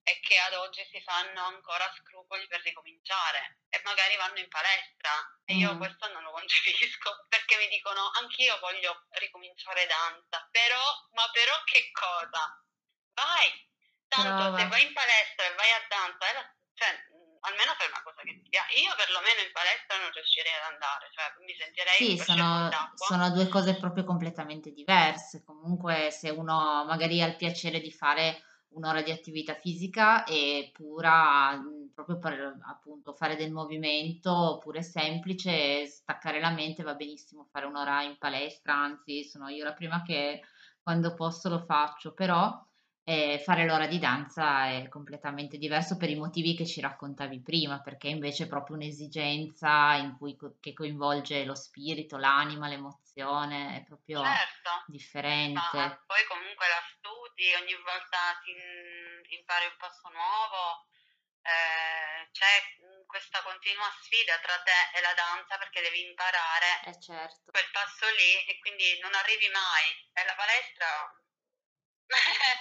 e 0.03 0.19
che 0.19 0.37
ad 0.37 0.53
oggi 0.53 0.85
si 0.91 1.01
fanno 1.01 1.41
ancora 1.45 1.89
scrupoli 1.97 2.45
per 2.47 2.61
ricominciare 2.61 3.61
e 3.69 3.81
magari 3.83 4.15
vanno 4.17 4.37
in 4.37 4.49
palestra 4.49 5.09
e 5.45 5.55
io 5.55 5.73
mm. 5.73 5.77
questo 5.77 6.11
non 6.11 6.21
lo 6.21 6.31
concepisco 6.31 7.25
perché 7.29 7.57
mi 7.57 7.67
dicono 7.69 8.11
anch'io 8.19 8.59
voglio 8.59 9.07
ricominciare 9.17 9.87
danza, 9.87 10.47
però 10.51 10.83
ma 11.13 11.29
però 11.31 11.55
che 11.63 11.89
cosa? 11.91 12.61
Vai! 13.13 13.73
Tanto 14.15 14.51
Brava. 14.51 14.57
se 14.57 14.67
vai 14.67 14.83
in 14.87 14.93
palestra 14.93 15.43
e 15.45 15.55
vai 15.55 15.71
a 15.71 15.81
danza, 15.89 16.25
cioè, 16.75 16.89
almeno 17.45 17.71
fai 17.77 17.87
una 17.87 18.01
cosa 18.03 18.21
che 18.21 18.33
ti 18.41 18.49
piace. 18.49 18.79
Io 18.79 18.93
perlomeno 18.95 19.39
in 19.41 19.53
palestra 19.53 19.97
non 19.99 20.11
riuscirei 20.11 20.53
ad 20.55 20.73
andare, 20.73 21.03
cioè 21.13 21.25
mi 21.43 21.53
sentirei 21.53 21.95
Sì, 21.95 22.17
sono, 22.17 22.69
sono 22.95 23.29
due 23.31 23.47
cose 23.47 23.77
proprio 23.77 24.03
completamente 24.03 24.71
diverse. 24.71 25.43
Comunque 25.43 26.11
se 26.11 26.29
uno 26.29 26.83
magari 26.85 27.21
ha 27.21 27.27
il 27.27 27.35
piacere 27.35 27.79
di 27.79 27.91
fare 27.91 28.41
un'ora 28.75 29.01
di 29.01 29.11
attività 29.11 29.55
fisica 29.55 30.25
e 30.25 30.71
pura 30.73 31.57
proprio 31.93 32.19
per 32.19 32.57
appunto 32.67 33.13
fare 33.13 33.37
del 33.37 33.51
movimento 33.51 34.59
pure 34.61 34.83
semplice, 34.83 35.87
staccare 35.87 36.41
la 36.41 36.49
mente 36.51 36.83
va 36.83 36.93
benissimo 36.93 37.47
fare 37.49 37.65
un'ora 37.65 38.03
in 38.03 38.17
palestra, 38.17 38.73
anzi 38.73 39.23
sono 39.23 39.47
io 39.47 39.63
la 39.63 39.73
prima 39.73 40.01
che 40.01 40.41
quando 40.83 41.13
posso 41.13 41.47
lo 41.47 41.59
faccio, 41.59 42.13
però 42.13 42.61
e 43.07 43.37
fare 43.37 43.67
l'ora 43.67 43.85
di 43.85 43.99
danza 43.99 44.65
è 44.65 44.89
completamente 44.89 45.57
diverso 45.57 45.95
per 45.95 46.09
i 46.09 46.15
motivi 46.15 46.55
che 46.55 46.65
ci 46.65 46.81
raccontavi 46.81 47.39
prima, 47.43 47.79
perché 47.79 48.07
invece 48.07 48.45
è 48.45 48.47
proprio 48.47 48.75
un'esigenza 48.77 49.93
in 49.93 50.17
cui, 50.17 50.35
che 50.59 50.73
coinvolge 50.73 51.45
lo 51.45 51.53
spirito, 51.53 52.17
l'anima, 52.17 52.67
l'emozione, 52.67 53.77
è 53.77 53.83
proprio 53.85 54.23
certo, 54.23 54.83
differente. 54.87 55.77
Ma 55.77 56.01
poi 56.07 56.25
comunque 56.25 56.65
la 56.65 56.81
studi, 56.97 57.53
ogni 57.61 57.77
volta 57.77 58.17
ti 58.41 59.37
impari 59.37 59.65
un 59.69 59.77
passo 59.77 60.09
nuovo, 60.09 60.89
eh, 61.45 62.25
c'è 62.33 62.57
questa 63.05 63.37
continua 63.43 63.85
sfida 64.01 64.33
tra 64.41 64.57
te 64.65 64.97
e 64.97 65.01
la 65.05 65.13
danza 65.13 65.61
perché 65.61 65.79
devi 65.85 66.09
imparare 66.09 66.89
eh 66.89 66.99
certo. 66.99 67.53
quel 67.53 67.69
passo 67.69 68.09
lì 68.17 68.49
e 68.49 68.57
quindi 68.57 68.97
non 68.97 69.13
arrivi 69.13 69.45
mai. 69.53 69.93
E 70.09 70.25
la 70.25 70.33
palestra 70.33 70.89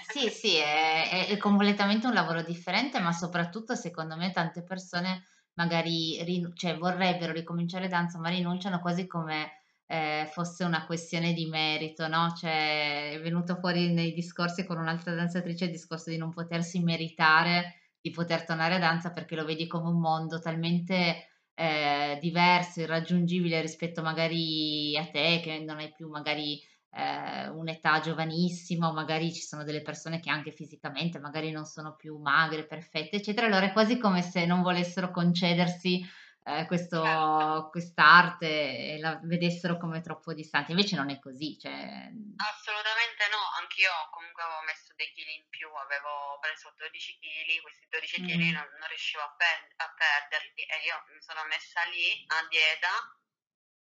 sì, 0.09 0.29
sì, 0.29 0.57
è, 0.57 1.27
è, 1.29 1.37
completamente 1.37 2.07
un 2.07 2.15
lavoro 2.15 2.43
differente, 2.43 3.01
ma 3.01 3.13
soprattutto 3.13 3.75
secondo 3.75 4.17
me 4.17 4.31
tante 4.31 4.63
persone 4.63 5.25
magari 5.55 6.23
rin- 6.25 6.53
cioè, 6.55 6.77
vorrebbero 6.77 7.33
ricominciare 7.33 7.89
danza, 7.89 8.19
ma 8.19 8.29
rinunciano 8.29 8.81
quasi 8.81 9.07
come 9.07 9.53
eh, 9.87 10.29
fosse 10.33 10.65
una 10.65 10.87
questione 10.87 11.33
di 11.33 11.47
merito, 11.47 12.09
no? 12.09 12.33
Cioè, 12.33 13.13
è 13.13 13.21
venuto 13.21 13.57
fuori 13.57 13.93
nei 13.93 14.13
discorsi 14.13 14.65
con 14.65 14.79
un'altra 14.79 15.15
danzatrice 15.15 15.67
il 15.67 15.71
discorso 15.71 16.11
di 16.11 16.17
non 16.17 16.31
potersi 16.33 16.81
meritare 16.81 17.81
di 18.01 18.11
poter 18.11 18.45
tornare 18.45 18.75
a 18.75 18.79
danza 18.79 19.13
perché 19.13 19.35
lo 19.35 19.47
vedi 19.47 19.67
come 19.67 19.89
un 19.89 19.99
mondo 19.99 20.39
talmente 20.39 21.29
eh, 21.55 22.19
diverso, 22.21 22.81
irraggiungibile 22.81 23.61
rispetto 23.63 24.03
magari 24.03 24.95
a 24.99 25.07
te, 25.07 25.41
che 25.43 25.59
non 25.61 25.79
hai 25.79 25.91
più 25.91 26.09
magari 26.11 26.61
eh, 26.97 27.49
un'età 27.49 28.01
giovanissima 28.01 28.89
o 28.89 28.93
magari 28.93 29.33
ci 29.33 29.41
sono 29.41 29.65
delle 29.65 29.83
persone 29.83 30.21
che 30.21 30.31
anche 30.31 30.53
fisicamente 30.53 31.19
magari 31.19 31.51
non 31.51 31.65
sono 31.65 31.97
più 31.97 32.17
magre, 32.19 32.67
perfette, 32.67 33.17
eccetera. 33.17 33.47
Allora 33.47 33.67
è 33.67 33.73
quasi 33.73 33.99
come 33.99 34.23
se 34.23 34.47
non 34.47 34.63
volessero 34.63 35.11
concedersi 35.11 36.07
eh, 36.47 36.67
questo, 36.67 37.03
certo. 37.03 37.69
quest'arte 37.71 38.47
e 38.95 38.99
la 39.01 39.19
vedessero 39.25 39.77
come 39.77 40.03
troppo 40.03 40.33
distante. 40.35 40.71
Invece 40.71 40.95
non 40.95 41.11
è 41.11 41.19
così. 41.19 41.59
Cioè... 41.59 41.73
Assolutamente 41.73 43.23
no, 43.33 43.43
anch'io 43.59 43.91
comunque 44.13 44.43
avevo 44.45 44.63
messo 44.63 44.93
dei 44.95 45.11
chili 45.11 45.35
in 45.35 45.49
più, 45.49 45.67
avevo 45.67 46.39
preso 46.39 46.73
12 46.77 47.19
kg, 47.19 47.61
questi 47.61 47.87
12 47.91 48.23
kg 48.23 48.39
mm. 48.39 48.55
non, 48.55 48.67
non, 48.79 48.89
riuscivo 48.89 49.23
a, 49.25 49.35
per- 49.35 49.73
a 49.83 49.89
perderli 49.99 50.63
e 50.63 50.77
io 50.87 50.95
mi 51.11 51.21
sono 51.25 51.43
messa 51.51 51.83
lì 51.91 52.23
a 52.29 52.47
dieta 52.47 52.93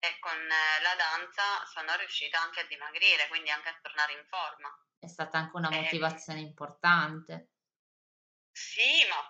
e 0.02 0.18
con 0.18 0.35
eh, 0.35 0.82
la 0.82 0.94
danza 0.97 1.64
sono 1.66 1.94
riuscita 1.94 2.40
anche 2.40 2.61
a 2.61 2.66
dimagrire, 2.66 3.28
quindi 3.28 3.50
anche 3.50 3.68
a 3.68 3.78
tornare 3.80 4.12
in 4.14 4.26
forma. 4.26 4.68
È 4.99 5.06
stata 5.06 5.38
anche 5.38 5.56
una 5.56 5.71
motivazione 5.71 6.40
e... 6.40 6.42
importante. 6.42 7.50
Sì, 8.50 9.06
ma 9.09 9.23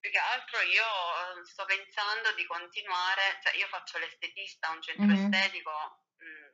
più 0.00 0.10
che 0.10 0.18
altro 0.18 0.60
io 0.62 0.84
eh, 0.84 1.44
sto 1.44 1.66
pensando 1.66 2.32
di 2.32 2.46
continuare, 2.46 3.38
cioè 3.42 3.56
io 3.56 3.66
faccio 3.68 3.98
l'estetista 3.98 4.68
a 4.68 4.72
un 4.72 4.80
centro 4.80 5.04
mm-hmm. 5.04 5.32
estetico, 5.32 6.06
mh, 6.16 6.50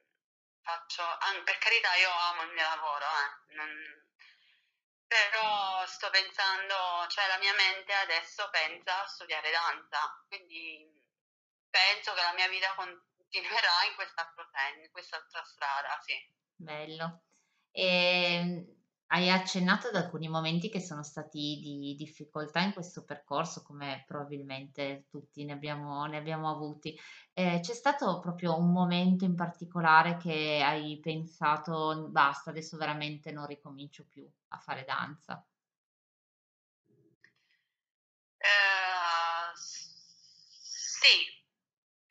faccio, 0.63 1.05
per 1.45 1.59
carità 1.59 1.95
io 1.95 2.11
amo 2.11 2.43
il 2.43 2.53
mio 2.53 2.65
lavoro, 2.65 3.07
eh, 3.07 3.55
non, 3.55 3.71
però 5.07 5.87
sto 5.87 6.11
pensando, 6.11 7.07
cioè 7.09 7.29
la 7.29 7.39
mia 7.39 7.55
mente 7.55 7.93
adesso 7.93 8.49
pensa 8.51 9.03
a 9.03 9.07
studiare 9.07 9.53
danza, 9.53 10.25
quindi 10.27 11.01
penso 11.71 12.13
che 12.15 12.23
la 12.23 12.33
mia 12.33 12.49
vita 12.49 12.75
continuerà 13.33 13.89
in 13.89 13.95
quest'altro 13.95 14.45
sen- 14.53 14.85
in 14.85 14.91
quest'altra 14.91 15.43
strada, 15.45 15.99
sì. 16.03 16.13
Bello. 16.57 17.23
E 17.71 18.77
hai 19.07 19.31
accennato 19.31 19.89
ad 19.89 19.97
alcuni 19.97 20.29
momenti 20.29 20.69
che 20.71 20.81
sono 20.81 21.03
stati 21.03 21.59
di 21.63 21.95
difficoltà 21.97 22.61
in 22.61 22.73
questo 22.73 23.05
percorso, 23.05 23.63
come 23.63 24.05
probabilmente 24.07 25.07
tutti 25.09 25.45
ne 25.45 25.53
abbiamo, 25.53 26.05
ne 26.07 26.19
abbiamo 26.19 26.51
avuti. 26.51 26.99
Eh, 27.33 27.61
c'è 27.63 27.75
stato 27.75 28.21
proprio 28.21 28.57
un 28.59 28.71
momento 28.73 29.25
in 29.25 29.35
particolare 29.35 30.17
che 30.19 30.63
hai 30.65 30.99
pensato, 31.01 32.09
basta, 32.11 32.51
adesso 32.51 32.77
veramente 32.77 33.33
non 33.33 33.47
ricomincio 33.47 34.05
più 34.07 34.27
a 34.49 34.59
fare 34.59 34.85
danza? 34.85 35.45
Eh, 38.41 39.53
sì, 39.57 41.42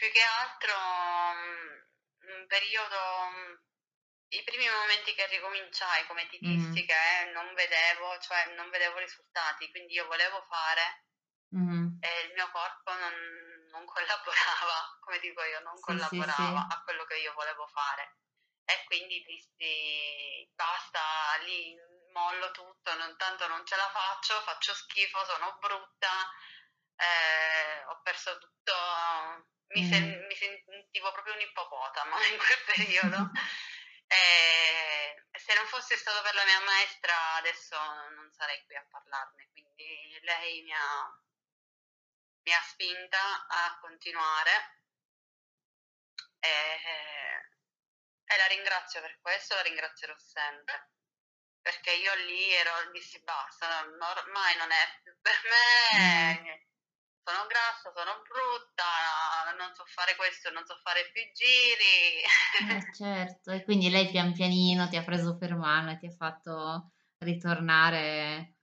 più 0.02 0.10
che 0.12 0.22
altro 0.24 0.74
mm, 0.74 2.34
un 2.34 2.48
periodo, 2.48 2.98
mm, 3.30 3.54
i 4.30 4.44
primi 4.44 4.68
momenti 4.68 5.14
che 5.14 5.28
ricominciai, 5.28 6.08
come 6.08 6.26
ti 6.28 6.40
dissi, 6.40 6.84
Mhm, 6.84 6.88
che 6.88 7.30
non 7.36 7.54
vedevo, 7.54 8.18
cioè 8.18 8.52
non 8.56 8.72
vedevo 8.72 8.98
risultati, 8.98 9.70
quindi 9.70 9.94
io 9.94 10.08
volevo 10.08 10.42
fare 10.50 11.06
mhm. 11.52 12.02
e 12.02 12.22
il 12.28 12.34
mio 12.34 12.50
corpo 12.52 12.92
non, 12.94 13.14
non 13.70 13.86
collaborava, 13.86 14.98
come 15.02 15.20
dico 15.20 15.44
io, 15.44 15.60
non 15.62 15.80
Sì, 15.86 16.00
sì, 16.00 16.24
sì. 16.24 16.42
collaborava 16.42 16.68
a 16.70 16.82
quello 16.84 17.06
che 17.06 17.18
io 17.18 17.34
volevo 17.34 17.68
fare. 17.68 18.18
E 18.66 18.84
quindi 18.86 19.22
dissi 19.24 20.50
basta, 20.56 21.02
lì 21.44 21.76
mollo 22.12 22.52
tutto, 22.52 22.96
non, 22.96 23.16
tanto 23.18 23.48
non 23.48 23.66
ce 23.66 23.76
la 23.76 23.90
faccio, 23.90 24.42
faccio 24.42 24.74
schifo, 24.74 25.24
sono 25.26 25.58
brutta, 25.60 26.10
eh, 26.96 27.84
ho 27.86 28.02
perso 28.02 28.38
tutto, 28.40 28.74
mi, 29.74 29.82
Mhm. 29.82 29.90
sen- 29.92 30.26
mi 30.28 30.36
sentivo 30.36 31.12
proprio 31.12 31.34
un 31.34 31.42
ippopotamo 31.42 32.20
in 32.24 32.38
quel 32.38 32.64
periodo. 33.20 33.32
E 34.08 35.24
se 35.40 35.54
non 35.54 35.66
fosse 35.68 35.96
stato 35.96 36.22
per 36.22 36.36
la 36.36 36.44
mia 36.44 36.60
maestra 36.62 37.34
adesso 37.36 37.78
non 37.78 38.30
sarei 38.32 38.62
qui 38.66 38.76
a 38.76 38.86
parlarne, 38.90 39.48
quindi 39.52 40.20
lei 40.24 40.62
mi 40.64 40.74
ha, 40.74 41.20
mi 42.44 42.54
ha 42.54 42.62
spinta 42.62 43.48
a 43.48 43.78
continuare. 43.80 44.80
E, 46.40 46.50
e 48.26 48.38
la 48.38 48.46
ringrazio 48.48 49.00
per 49.02 49.20
questo, 49.22 49.56
la 49.56 49.62
ringrazierò 49.62 50.16
sempre. 50.18 50.90
Perché 51.62 51.92
io 51.92 52.14
lì 52.16 52.54
ero, 52.56 52.90
dissi 52.92 53.22
basta, 53.24 53.82
ormai 53.82 54.56
non 54.58 54.72
è 54.72 55.00
più 55.04 55.16
per 55.22 55.40
me, 55.44 56.68
sono 57.24 57.46
grassa, 57.46 57.92
sono 57.94 58.20
brutta, 58.24 58.84
so 59.86 59.92
fare 59.94 60.16
questo, 60.16 60.52
non 60.52 60.66
so 60.66 60.76
fare 60.84 61.10
più 61.12 61.22
giri. 61.34 62.22
Eh, 62.58 62.88
certo, 62.92 63.52
e 63.52 63.64
quindi 63.64 63.90
lei 63.90 64.10
pian 64.10 64.34
pianino 64.34 64.88
ti 64.88 64.96
ha 64.96 65.04
preso 65.04 65.36
per 65.38 65.56
mano 65.56 65.92
e 65.92 65.98
ti 65.98 66.06
ha 66.06 66.12
fatto 66.12 66.92
ritornare 67.20 68.56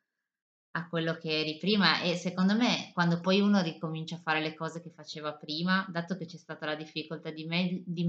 a 0.72 0.88
quello 0.88 1.16
che 1.16 1.40
eri 1.40 1.58
prima 1.58 2.00
e 2.02 2.14
secondo 2.16 2.54
me 2.54 2.90
quando 2.92 3.20
poi 3.20 3.40
uno 3.40 3.60
ricomincia 3.62 4.16
a 4.16 4.20
fare 4.20 4.40
le 4.40 4.54
cose 4.54 4.80
che 4.82 4.90
faceva 4.92 5.34
prima, 5.36 5.84
dato 5.90 6.16
che 6.16 6.26
c'è 6.26 6.36
stata 6.36 6.66
la 6.66 6.76
difficoltà 6.76 7.30
di, 7.30 7.44
me- 7.46 7.82
di 7.84 8.04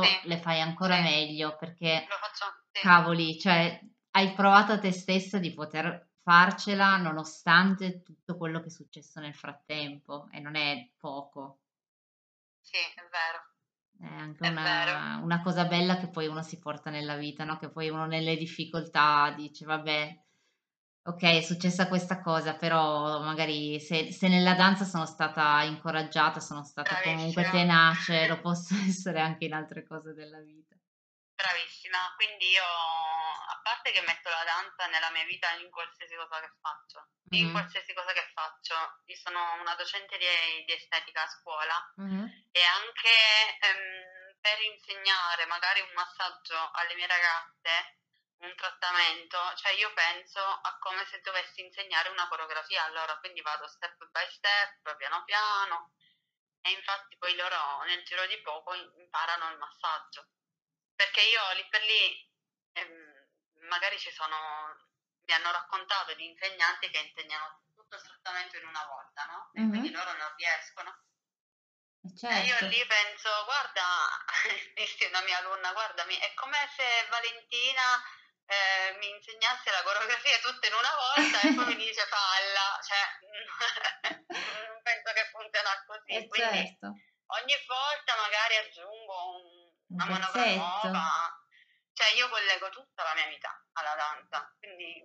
Sì, 0.00 0.06
mezzo, 0.06 0.20
le 0.24 0.38
fai 0.38 0.60
ancora 0.60 0.96
sì, 0.96 1.02
meglio 1.02 1.56
perché 1.56 2.14
faccio, 2.18 2.46
sì, 2.72 2.80
cavoli, 2.80 3.38
cioè 3.38 3.80
hai 4.12 4.32
provato 4.34 4.72
a 4.72 4.78
te 4.78 4.92
stessa 4.92 5.38
di 5.38 5.54
poter 5.54 6.10
farcela 6.22 6.96
nonostante 6.98 8.02
tutto 8.02 8.36
quello 8.36 8.60
che 8.60 8.66
è 8.66 8.70
successo 8.70 9.20
nel 9.20 9.34
frattempo 9.34 10.28
e 10.32 10.40
non 10.40 10.56
è 10.56 10.90
poco. 10.98 11.60
Sì, 12.70 12.76
è 12.78 13.08
vero, 13.10 13.44
È 13.96 14.04
anche 14.04 14.44
è 14.44 14.48
una 14.48 15.20
una 15.22 15.40
cosa 15.42 15.64
bella 15.66 15.96
che 15.96 16.08
poi 16.10 16.26
uno 16.26 16.42
si 16.42 16.58
porta 16.58 16.90
nella 16.90 17.16
vita, 17.16 17.44
no, 17.44 17.56
che 17.56 17.70
poi 17.70 17.88
uno 17.88 18.04
nelle 18.06 18.36
difficoltà 18.36 19.32
dice: 19.36 19.64
"Vabbè, 19.64 20.20
okay, 21.02 21.38
è 21.38 21.42
successa 21.42 21.88
questa 21.88 22.20
cosa, 22.20 22.56
però 22.56 23.20
magari 23.22 23.78
se 23.80 24.12
se 24.12 24.28
nella 24.28 24.54
danza 24.54 24.84
sono 24.84 25.06
stata 25.06 25.62
incoraggiata, 25.62 26.40
sono 26.40 26.64
stata 26.64 27.00
comunque 27.00 27.46
Bravissima, 27.46 27.48
tenace, 27.48 28.26
lo 28.28 28.40
posso 28.40 28.74
essere 28.88 29.20
anche 29.20 29.44
in 29.46 29.52
altre 29.54 29.84
cose 29.84 30.12
della 30.14 30.40
vita." 30.40 30.76
bravissima. 31.34 32.12
Quindi 32.16 32.50
io, 32.50 32.64
a 32.64 33.58
parte 33.62 33.90
che 33.92 34.00
metto 34.02 34.28
la 34.28 34.44
danza 34.44 34.86
nella 34.86 35.10
mia 35.10 35.24
vita 35.24 35.50
in 35.54 35.70
qualsiasi 35.70 36.14
cosa 36.16 36.40
che 36.40 36.52
faccio, 36.60 37.08
in 37.30 37.50
Mh-mh. 37.50 37.50
qualsiasi 37.50 37.92
cosa 37.94 38.12
che 38.12 38.30
faccio, 38.34 38.74
io 39.04 39.16
sono 39.16 39.60
una 39.60 39.74
docente 39.74 40.16
di, 40.18 40.64
di 40.64 40.72
estetica 40.72 41.22
a 41.22 41.26
scuola 41.28 41.76
Mh-mh. 41.98 42.29
E 42.52 42.62
anche 42.64 43.10
ehm, 43.60 44.36
per 44.40 44.60
insegnare 44.62 45.46
magari 45.46 45.80
un 45.80 45.92
massaggio 45.94 46.70
alle 46.72 46.94
mie 46.94 47.06
ragazze, 47.06 47.98
un 48.38 48.54
trattamento, 48.56 49.38
cioè 49.56 49.72
io 49.72 49.92
penso 49.92 50.40
a 50.40 50.76
come 50.78 51.04
se 51.06 51.20
dovessi 51.20 51.60
insegnare 51.60 52.08
una 52.08 52.26
coreografia 52.28 52.84
a 52.84 52.88
loro, 52.90 53.18
quindi 53.20 53.42
vado 53.42 53.68
step 53.68 53.96
by 54.10 54.26
step, 54.30 54.96
piano 54.96 55.22
piano 55.24 55.92
e 56.62 56.70
infatti 56.72 57.16
poi 57.18 57.34
loro 57.36 57.82
nel 57.84 58.02
giro 58.04 58.26
di 58.26 58.40
poco 58.42 58.74
imparano 58.74 59.50
il 59.50 59.58
massaggio. 59.58 60.28
Perché 60.94 61.22
io 61.22 61.40
lì 61.54 61.66
per 61.68 61.82
lì, 61.82 62.30
ehm, 62.72 63.28
magari 63.68 63.98
ci 63.98 64.10
sono, 64.10 64.36
mi 65.26 65.32
hanno 65.34 65.50
raccontato 65.52 66.14
di 66.14 66.26
insegnanti 66.26 66.90
che 66.90 66.98
insegnano 66.98 67.62
tutto 67.74 67.96
il 67.96 68.02
trattamento 68.02 68.56
in 68.58 68.66
una 68.66 68.84
volta, 68.86 69.24
no? 69.26 69.50
E 69.54 69.60
Mh-mh. 69.60 69.68
quindi 69.68 69.90
loro 69.90 70.12
non 70.14 70.34
riescono. 70.36 71.04
Eh 72.04 72.12
E 72.32 72.44
io 72.46 72.54
certo. 72.54 72.66
lì 72.68 72.84
penso, 72.86 73.28
guarda, 73.44 73.82
dissi 74.74 75.04
una 75.04 75.20
mia 75.22 75.38
alunna, 75.38 75.72
guardami, 75.72 76.16
è 76.16 76.32
come 76.34 76.56
se 76.76 77.06
Valentina 77.10 78.00
eh, 78.46 78.96
mi 78.98 79.08
insegnasse 79.10 79.70
la 79.70 79.82
coreografia 79.82 80.38
tutta 80.38 80.66
in 80.68 80.74
una 80.74 80.94
volta 80.94 81.42
e 81.42 81.52
poi 81.54 81.66
mi 81.66 81.76
dice 81.86 82.06
falla, 82.06 82.78
cioè 82.82 83.04
non 84.68 84.80
penso 84.82 85.12
che 85.12 85.28
funziona 85.30 85.82
così, 85.86 86.14
Eh 86.16 86.28
quindi 86.28 86.62
certo, 86.68 87.00
ogni 87.42 87.56
volta 87.66 88.16
magari 88.16 88.56
aggiungo 88.56 89.14
un- 89.36 89.68
un 89.90 90.00
una 90.00 90.06
manovra 90.06 90.44
nuova, 90.46 91.28
cioè 91.92 92.12
io 92.14 92.28
collego 92.28 92.68
tutta 92.70 93.02
la 93.02 93.14
mia 93.14 93.26
vita 93.26 93.50
alla 93.72 93.94
danza, 93.96 94.54
quindi 94.58 95.02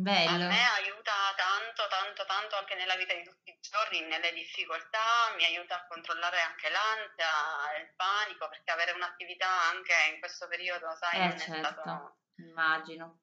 mm, 0.00 0.24
a 0.24 0.38
Bello. 0.38 0.48
me 0.48 0.64
aiuta 0.78 1.12
tanto, 1.36 1.86
tanto, 1.88 2.24
tanto 2.26 2.56
anche 2.56 2.74
nella 2.74 2.96
vita 2.96 3.14
di 3.14 3.22
tutti 3.24 3.50
i 3.50 3.58
giorni, 3.60 4.00
nelle 4.02 4.32
difficoltà, 4.32 5.32
mi 5.36 5.44
aiuta 5.44 5.76
a 5.76 5.86
controllare 5.86 6.40
anche 6.40 6.68
l'ansia, 6.70 7.76
il 7.78 7.92
panico, 7.96 8.48
perché 8.48 8.70
avere 8.70 8.92
un'attività 8.92 9.48
anche 9.48 9.94
in 10.12 10.18
questo 10.18 10.48
periodo, 10.48 10.94
sai, 10.96 11.20
Eh 11.20 11.26
non 11.26 11.40
è 11.40 11.46
certo, 11.46 11.48
stato, 11.48 12.18
immagino. 12.36 13.20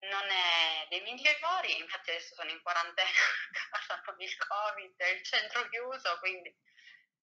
non 0.00 0.28
è 0.30 0.86
dei 0.88 1.00
migliori, 1.02 1.78
infatti 1.78 2.10
adesso 2.10 2.34
sono 2.34 2.50
in 2.50 2.62
quarantena 2.62 3.08
a 3.72 3.78
casa 3.78 4.00
con 4.04 4.20
il 4.20 4.36
Covid, 4.36 4.94
il 5.14 5.22
centro 5.24 5.68
chiuso, 5.68 6.18
quindi 6.18 6.54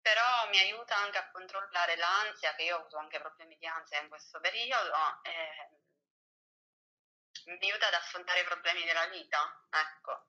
però 0.01 0.49
mi 0.49 0.59
aiuta 0.59 0.95
anche 0.97 1.17
a 1.17 1.31
controllare 1.31 1.95
l'ansia, 1.95 2.53
che 2.55 2.63
io 2.63 2.75
ho 2.75 2.79
avuto 2.79 2.97
anche 2.97 3.19
problemi 3.19 3.57
di 3.57 3.65
ansia 3.65 4.01
in 4.01 4.09
questo 4.09 4.39
periodo, 4.41 4.93
e 5.23 5.69
mi 7.45 7.57
aiuta 7.69 7.87
ad 7.87 7.93
affrontare 7.93 8.41
i 8.41 8.45
problemi 8.45 8.83
della 8.85 9.07
vita, 9.07 9.39
ecco. 9.69 10.27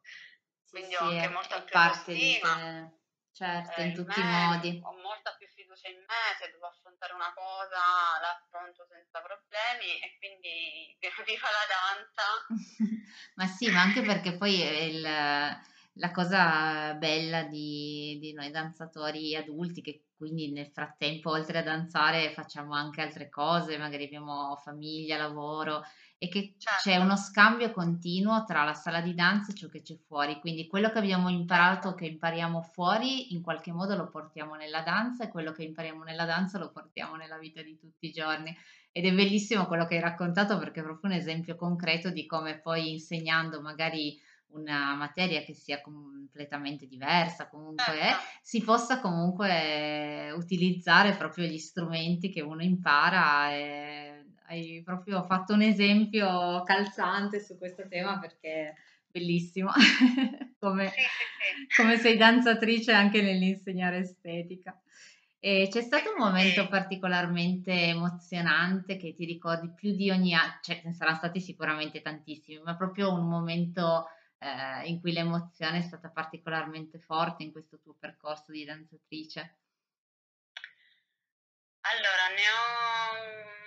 Sì, 0.62 0.70
Quindi 0.70 0.96
ho 0.96 1.00
sì, 1.00 1.04
anche 1.04 1.24
è 1.24 1.28
molta 1.28 1.62
più 1.62 1.76
autostima. 1.76 2.92
Certo, 3.32 3.80
eh, 3.80 3.86
in 3.86 3.94
tutti 3.94 4.20
i 4.20 4.22
me, 4.22 4.30
modi. 4.46 4.80
ho 4.86 4.92
molta 5.02 5.34
più 5.34 5.46
fiducia 5.48 5.88
in 5.88 5.98
me, 5.98 6.22
se 6.38 6.50
devo 6.50 6.66
affrontare 6.66 7.14
una 7.14 7.32
cosa 7.34 7.80
la 8.20 8.30
affronto 8.30 8.86
senza 8.86 9.20
problemi 9.22 9.98
e 10.00 10.16
quindi 10.18 10.96
viva 11.26 11.48
la 11.50 11.66
danza. 11.66 12.22
Ma 13.34 13.46
sì, 13.46 13.70
ma 13.70 13.80
anche 13.82 14.02
perché 14.02 14.36
poi 14.36 14.60
il 14.60 15.02
la 15.98 16.10
cosa 16.10 16.94
bella 16.94 17.44
di 17.44 18.18
di 18.20 18.32
noi 18.32 18.50
danzatori 18.50 19.36
adulti, 19.36 19.80
che 19.80 20.06
quindi 20.16 20.50
nel 20.50 20.70
frattempo 20.72 21.30
oltre 21.30 21.58
a 21.58 21.62
danzare 21.62 22.32
facciamo 22.32 22.74
anche 22.74 23.00
altre 23.02 23.28
cose, 23.28 23.78
magari 23.78 24.04
abbiamo 24.04 24.56
famiglia, 24.56 25.16
lavoro, 25.16 25.82
e 26.24 26.28
che 26.28 26.56
c'è 26.74 26.96
Certo, 26.96 27.04
uno 27.04 27.16
scambio 27.16 27.70
continuo 27.70 28.44
tra 28.44 28.64
la 28.64 28.74
sala 28.74 29.00
di 29.00 29.14
danza 29.14 29.52
e 29.52 29.54
ciò 29.54 29.68
che 29.68 29.82
c'è 29.82 29.96
fuori. 29.96 30.40
Quindi 30.40 30.66
quello 30.66 30.90
che 30.90 30.98
abbiamo 30.98 31.28
certo, 31.28 31.40
imparato, 31.40 31.94
che 31.94 32.06
impariamo 32.06 32.62
fuori, 32.62 33.32
in 33.32 33.42
qualche 33.42 33.72
modo 33.72 33.94
lo 33.94 34.08
portiamo 34.08 34.54
nella 34.54 34.82
danza 34.82 35.24
e 35.24 35.28
quello 35.28 35.52
che 35.52 35.64
impariamo 35.64 36.02
nella 36.02 36.24
danza 36.24 36.58
lo 36.58 36.70
portiamo 36.70 37.16
nella 37.16 37.38
vita 37.38 37.62
di 37.62 37.78
tutti 37.78 38.06
i 38.06 38.10
giorni. 38.10 38.56
Ed 38.90 39.04
è 39.04 39.12
bellissimo 39.12 39.66
quello 39.66 39.86
che 39.86 39.96
hai 39.96 40.00
raccontato 40.00 40.58
perché 40.58 40.80
è 40.80 40.82
proprio 40.82 41.10
un 41.10 41.16
esempio 41.16 41.56
concreto 41.56 42.10
di 42.10 42.26
come 42.26 42.60
poi 42.60 42.92
insegnando 42.92 43.60
magari 43.60 44.18
una 44.54 44.94
materia 44.94 45.42
che 45.42 45.52
sia 45.54 45.80
completamente 45.80 46.86
diversa, 46.86 47.48
comunque 47.48 47.82
certo, 47.84 47.98
è, 47.98 48.16
si 48.40 48.62
possa 48.62 49.00
comunque 49.00 50.30
utilizzare 50.30 51.16
proprio 51.16 51.46
gli 51.46 51.58
strumenti 51.58 52.30
che 52.30 52.40
uno 52.40 52.62
impara, 52.62 53.52
ehm, 53.52 54.13
hai 54.46 54.82
proprio 54.84 55.24
fatto 55.24 55.52
un 55.54 55.62
esempio 55.62 56.62
calzante 56.64 57.40
su 57.40 57.56
questo 57.58 57.86
tema 57.88 58.18
perché 58.18 58.48
è 58.50 58.74
bellissimo, 59.06 59.70
come, 60.58 60.88
Sì, 60.88 61.00
sì, 61.00 61.24
sì. 61.68 61.76
come 61.76 61.96
sei 61.98 62.16
danzatrice 62.16 62.92
anche 62.92 63.22
nell'insegnare 63.22 63.98
estetica. 63.98 64.78
E 65.38 65.68
c'è 65.70 65.82
stato 65.82 66.10
un 66.10 66.16
momento 66.24 66.66
particolarmente 66.68 67.70
emozionante 67.72 68.96
che 68.96 69.14
ti 69.14 69.24
ricordi 69.26 69.70
più 69.74 69.94
di 69.94 70.10
ogni 70.10 70.34
altro, 70.34 70.60
cioè 70.74 70.82
ne 70.84 70.92
saranno 70.94 71.16
stati 71.18 71.40
sicuramente 71.40 72.00
tantissimi, 72.00 72.60
ma 72.62 72.76
proprio 72.76 73.12
un 73.12 73.28
momento 73.28 74.06
eh, 74.38 74.86
in 74.88 75.00
cui 75.00 75.12
l'emozione 75.12 75.78
è 75.78 75.82
stata 75.82 76.08
particolarmente 76.10 76.98
forte 76.98 77.42
in 77.42 77.52
questo 77.52 77.78
tuo 77.78 77.94
percorso 77.98 78.52
di 78.52 78.64
danzatrice? 78.64 79.58
Allora, 81.82 82.26
ne 82.34 82.46
ho 82.50 83.63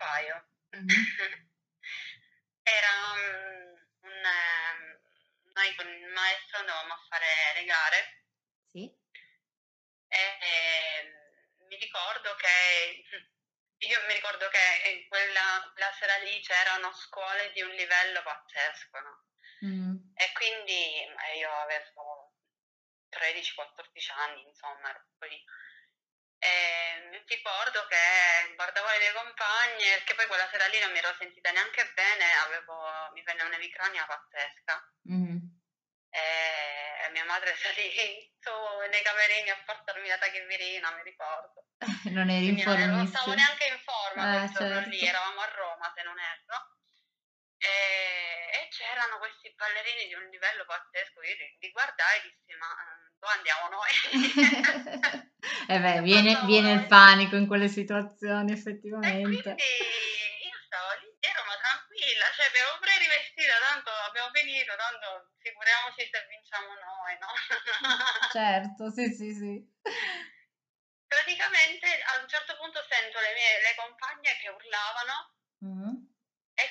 paio. 0.00 0.48
Mhm. 0.72 0.88
Era 2.64 2.92
um, 3.12 3.76
un... 4.08 4.24
ehm, 4.24 5.00
noi 5.52 5.74
con 5.76 5.88
il 5.88 6.06
maestro 6.08 6.58
andavamo 6.58 6.92
a 6.94 7.04
fare 7.08 7.26
le 7.56 7.64
gare 7.64 8.24
Sì? 8.70 8.88
e 10.08 10.38
ehm, 10.40 11.66
mi 11.68 11.76
ricordo 11.76 12.34
che 12.36 13.04
io 13.90 14.06
mi 14.06 14.14
ricordo 14.14 14.48
che 14.48 14.90
in 14.90 15.08
quella, 15.08 15.70
quella 15.72 15.92
sera 15.98 16.16
lì 16.18 16.40
c'erano 16.40 16.92
scuole 16.92 17.52
di 17.52 17.62
un 17.62 17.70
livello 17.70 18.22
pazzesco, 18.22 18.98
no? 19.00 19.24
Mm. 19.64 19.96
E 20.14 20.32
quindi 20.32 21.04
io 21.36 21.52
avevo 21.52 22.32
13-14 23.10 24.12
anni, 24.12 24.42
insomma, 24.42 24.90
ero 24.90 25.06
poi 25.18 25.44
e 26.40 27.08
mi 27.10 27.22
ricordo 27.26 27.86
che 27.86 28.54
guardavo 28.56 28.88
le 28.88 28.98
mie 28.98 29.12
compagne, 29.12 29.94
perché 30.00 30.14
poi 30.14 30.26
quella 30.26 30.48
sera 30.48 30.66
lì 30.66 30.80
non 30.80 30.90
mi 30.90 30.98
ero 30.98 31.14
sentita 31.18 31.50
neanche 31.52 31.92
bene, 31.92 32.24
avevo, 32.48 33.10
mi 33.12 33.22
venne 33.22 33.42
un'emicrania 33.44 34.06
pazzesca. 34.06 34.74
Mm. 35.12 35.36
E 36.10 37.10
mia 37.12 37.24
madre 37.24 37.54
salì 37.56 37.92
su 38.40 38.50
nei 38.90 39.02
camerini 39.02 39.50
a 39.50 39.62
portarmi 39.64 40.08
la 40.08 40.18
tachipirina, 40.18 40.90
mi 40.92 41.02
ricordo. 41.02 41.64
Non 42.10 42.28
eri 42.30 42.48
in 42.48 42.62
Quindi 42.62 42.86
non 42.86 43.06
stavo 43.06 43.34
neanche 43.34 43.66
in 43.66 43.78
forma 43.78 44.42
Eh, 44.42 44.48
giorno 44.48 44.80
lì, 44.88 44.98
certo. 44.98 45.16
eravamo 45.16 45.40
a 45.40 45.50
Roma 45.54 45.92
se 45.94 46.02
non 46.02 46.18
erro. 46.18 46.69
E, 47.60 47.68
e 48.56 48.68
c'erano 48.72 49.18
questi 49.18 49.52
ballerini 49.52 50.08
di 50.08 50.14
un 50.14 50.24
livello 50.32 50.64
pazzesco, 50.64 51.20
io 51.20 51.34
li, 51.60 51.70
guardai 51.70 52.16
e 52.16 52.22
dissi 52.24 52.56
ma 52.56 52.72
eh, 52.72 53.12
dove 53.20 53.32
andiamo 53.36 53.68
noi? 53.68 53.92
Eh 55.68 55.78
beh, 55.80 56.00
viene, 56.04 56.40
viene 56.44 56.72
il 56.72 56.86
panico 56.86 57.36
in 57.36 57.46
quelle 57.46 57.68
situazioni, 57.68 58.52
E 58.52 58.54
effettivamente. 58.56 59.20
quindi 59.20 59.72
io 60.48 60.56
stavo 60.64 60.88
lì 61.00 61.08
dietro 61.20 61.44
ma 61.44 61.56
tranquilla, 61.56 62.24
cioè 62.32 62.48
abbiamo 62.48 62.76
pure 62.80 62.96
rivestita, 62.96 63.56
tanto 63.60 63.90
abbiamo 64.08 64.28
finito, 64.32 64.72
tanto 64.76 65.32
figuriamoci 65.40 66.08
se 66.08 66.18
vinciamo 66.28 66.72
noi, 66.76 67.12
no? 67.20 67.28
Certo, 68.32 68.90
sì, 68.90 69.04
sì, 69.12 69.32
sì. 69.32 69.52
Praticamente 71.08 71.88
a 71.88 72.20
un 72.20 72.28
certo 72.28 72.56
punto 72.56 72.80
sento 72.88 73.18
le 73.20 73.32
mie 73.34 73.60
le 73.64 73.74
compagne 73.76 74.32
che 74.40 74.48
urlavano 74.48 75.28
Mm. 75.60 75.99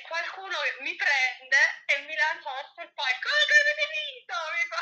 Qualcuno 0.10 0.58
mi 0.82 0.96
prende 0.98 1.60
e 1.86 2.02
mi 2.10 2.16
lancia 2.18 2.50
il 2.82 2.92
palco. 2.94 3.30
Cosa 3.30 3.54
avete 3.62 3.86
vinto? 3.94 4.36
Mi 4.58 4.66
fa... 4.66 4.82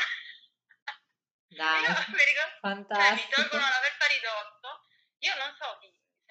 Dai, 1.48 1.84
Io 1.84 2.16
mi 2.16 2.24
ricordo, 2.24 2.56
cioè, 2.56 3.12
mi 3.12 3.20
fantastico. 3.28 3.36
tolgono 3.36 3.68
la 3.68 3.82
felpa 3.84 4.08
di 4.08 4.20
dosso. 4.24 4.70
Io 5.20 5.34
non 5.36 5.52
so 5.60 5.78
chi, 5.80 5.90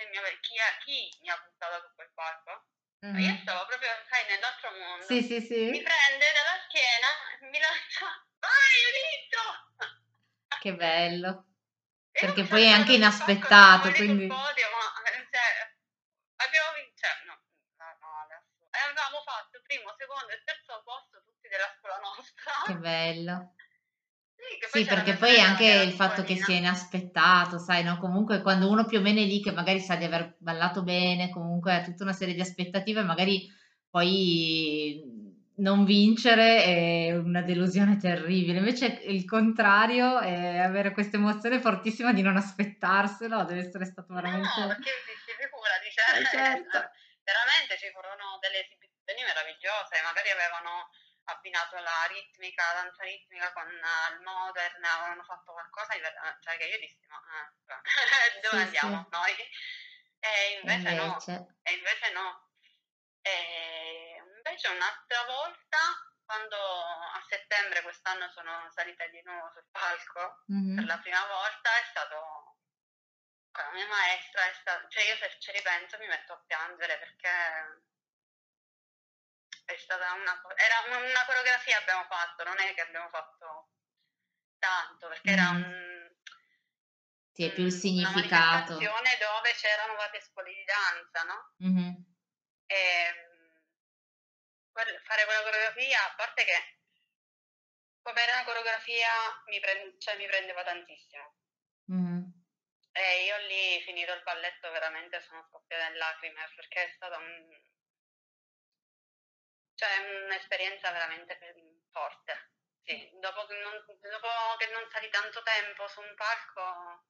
mi 0.08 0.16
ave- 0.16 0.38
chi, 0.40 0.54
è- 0.56 0.76
chi 0.84 0.98
mi 1.20 1.28
ha 1.30 1.36
buttato 1.38 1.86
su 1.86 1.94
quel 1.94 2.10
palco. 2.14 2.64
Ma 3.00 3.18
Io 3.20 3.28
Mhm. 3.30 3.40
stavo 3.42 3.66
proprio, 3.66 3.88
sai, 4.08 4.24
nell'altro 4.26 4.70
mondo. 4.72 5.04
Sì, 5.04 5.22
sì, 5.22 5.34
Mi 5.36 5.46
sì. 5.46 5.82
prende 5.82 6.26
dalla 6.32 6.56
schiena 6.66 7.08
e 7.38 7.44
mi 7.46 7.58
lancia. 7.58 8.06
Vai, 8.40 8.76
hai 8.84 8.92
vinto! 8.96 9.42
Che 10.60 10.74
bello. 10.74 11.46
Perché 12.10 12.42
mi 12.42 12.48
poi 12.48 12.62
è 12.64 12.70
anche 12.70 12.86
sul 12.92 12.96
inaspettato, 12.96 13.84
sul 13.86 13.94
quindi... 13.94 14.26
podio, 14.26 14.70
ma 14.70 15.02
cioè, 15.30 15.74
abbiamo 16.36 16.72
vinto, 16.72 16.96
cioè, 16.96 17.10
no. 17.26 17.40
E 18.76 18.80
avevamo 18.84 19.24
fatto 19.24 19.56
primo, 19.64 19.88
secondo 19.96 20.28
e 20.28 20.42
terzo 20.44 20.82
posto 20.84 21.24
tutti 21.24 21.48
della 21.48 21.72
scuola 21.72 21.96
nostra. 22.04 22.52
Che 22.68 22.76
bello. 22.76 23.54
Sì, 24.36 24.80
Sì, 24.80 24.84
perché 24.84 25.14
poi 25.14 25.40
anche 25.40 25.64
il 25.64 25.92
fatto 25.92 26.22
che 26.22 26.36
sia 26.36 26.56
inaspettato, 26.56 27.58
sai, 27.58 27.82
no? 27.82 27.96
Comunque 27.96 28.42
quando 28.42 28.68
uno 28.68 28.84
più 28.84 28.98
o 28.98 29.00
meno 29.00 29.18
è 29.20 29.24
lì 29.24 29.40
che 29.40 29.50
magari 29.50 29.80
sa 29.80 29.96
di 29.96 30.04
aver 30.04 30.36
ballato 30.38 30.82
bene, 30.82 31.30
comunque 31.30 31.74
ha 31.74 31.82
tutta 31.82 32.04
una 32.04 32.12
serie 32.12 32.34
di 32.34 32.42
aspettative, 32.42 33.02
magari 33.02 33.50
poi 33.88 35.02
non 35.56 35.84
vincere 35.84 36.62
è 36.62 37.16
una 37.16 37.40
delusione 37.40 37.96
terribile. 37.96 38.58
Invece 38.58 39.00
il 39.06 39.24
contrario 39.24 40.20
è 40.20 40.58
avere 40.58 40.92
questa 40.92 41.16
emozione 41.16 41.60
fortissima 41.60 42.12
di 42.12 42.22
non 42.22 42.36
aspettarselo, 42.36 43.44
deve 43.44 43.60
essere 43.60 43.86
stato 43.86 44.12
No, 44.12 44.20
veramente... 44.20 44.48
perché 44.66 44.90
si, 45.06 45.32
figurati, 45.40 45.90
cioè, 45.90 46.20
Eh, 46.20 46.24
certo. 46.26 46.90
Veramente 47.26 47.76
ci 47.78 47.90
furono 47.90 48.38
delle 48.40 48.60
esibizioni 48.64 49.22
meravigliose, 49.24 50.00
magari 50.02 50.30
avevano 50.30 50.88
abbinato 51.24 51.76
la 51.80 52.04
ritmica, 52.06 52.64
la 52.72 52.82
danza 52.82 53.02
ritmica 53.02 53.52
con 53.52 53.66
eh, 53.68 54.12
il 54.14 54.20
modern, 54.22 54.84
avevano 54.84 55.24
fatto 55.24 55.52
qualcosa 55.52 55.94
di 55.94 56.00
ver- 56.00 56.38
cioè 56.40 56.56
che 56.56 56.64
io 56.66 56.78
dissi, 56.78 57.04
ma 57.08 57.18
eh, 57.18 57.50
dove 58.40 58.56
Sì, 58.56 58.62
andiamo 58.62 59.02
sì. 59.02 59.08
noi? 59.10 59.34
E 60.20 60.58
E 60.60 60.60
invece 60.60 60.94
no, 60.94 61.04
invece... 61.06 61.46
e 61.62 61.72
invece 61.72 62.10
no. 62.12 62.48
E 63.22 64.22
invece 64.36 64.68
un'altra 64.68 65.24
volta, 65.24 65.78
quando 66.24 66.56
a 66.56 67.20
settembre 67.28 67.82
quest'anno 67.82 68.28
sono 68.30 68.70
salita 68.70 69.06
di 69.08 69.20
nuovo 69.24 69.50
sul 69.52 69.66
palco, 69.70 70.44
per 70.72 70.84
Mhm. 70.84 70.86
la 70.86 70.98
prima 70.98 71.26
volta 71.26 71.70
è 71.78 71.84
stato 71.90 72.55
la 73.62 73.72
mia 73.72 73.86
maestra, 73.86 74.48
è 74.48 74.52
stato, 74.54 74.88
cioè 74.88 75.04
io 75.04 75.16
se 75.16 75.36
ci 75.38 75.50
ripenso 75.52 75.98
mi 75.98 76.06
metto 76.06 76.32
a 76.32 76.42
piangere 76.46 76.98
perché 76.98 77.28
è 79.64 79.76
stata 79.76 80.12
una, 80.12 80.40
era 80.56 80.80
una, 80.86 80.98
una 81.08 81.24
coreografia 81.24 81.78
abbiamo 81.78 82.04
fatto, 82.04 82.44
non 82.44 82.58
è 82.60 82.72
che 82.74 82.80
abbiamo 82.82 83.08
fatto 83.08 83.70
tanto, 84.58 85.08
perché 85.08 85.30
era 85.30 85.50
Mhm. 85.52 85.62
un, 85.62 86.14
Sì, 87.32 87.44
è 87.44 87.52
più 87.52 87.64
il 87.64 87.70
una 87.72 87.80
significato. 87.80 88.72
manifestazione 88.74 89.16
dove 89.18 89.52
c'erano 89.54 89.94
varie 89.94 90.20
scuole 90.20 90.52
di 90.54 90.64
danza, 90.64 91.22
no? 91.24 91.54
Mhm. 91.58 92.14
E 92.66 93.12
mm, 93.12 93.56
quel- 94.72 95.00
fare 95.04 95.24
quella 95.24 95.42
coreografia, 95.42 96.04
a 96.10 96.14
parte 96.14 96.44
che 96.44 96.78
come 98.02 98.22
era 98.22 98.32
una 98.36 98.44
coreografia 98.44 99.08
mi, 99.46 99.60
prend- 99.60 100.00
cioè, 100.00 100.16
mi 100.16 100.26
prendeva 100.26 100.62
tantissimo. 100.62 101.34
E 102.96 103.24
io 103.26 103.36
lì, 103.46 103.80
finito 103.82 104.12
il 104.12 104.24
balletto, 104.24 104.70
veramente 104.72 105.20
sono 105.20 105.44
scoppiata 105.48 105.86
in 105.86 105.98
lacrime 105.98 106.50
perché 106.56 106.86
è 106.86 106.88
stata 106.88 107.16
un- 107.16 107.62
cioè, 109.74 110.24
un'esperienza 110.26 110.90
veramente 110.90 111.38
forte. 111.90 112.50
Sì, 112.82 113.10
dopo 113.20 113.46
che, 113.46 113.54
non, 113.60 113.84
dopo 113.84 114.28
che 114.58 114.66
non 114.72 114.88
sali 114.90 115.08
tanto 115.10 115.42
tempo 115.42 115.86
su 115.88 116.00
un 116.00 116.14
palco, 116.14 117.04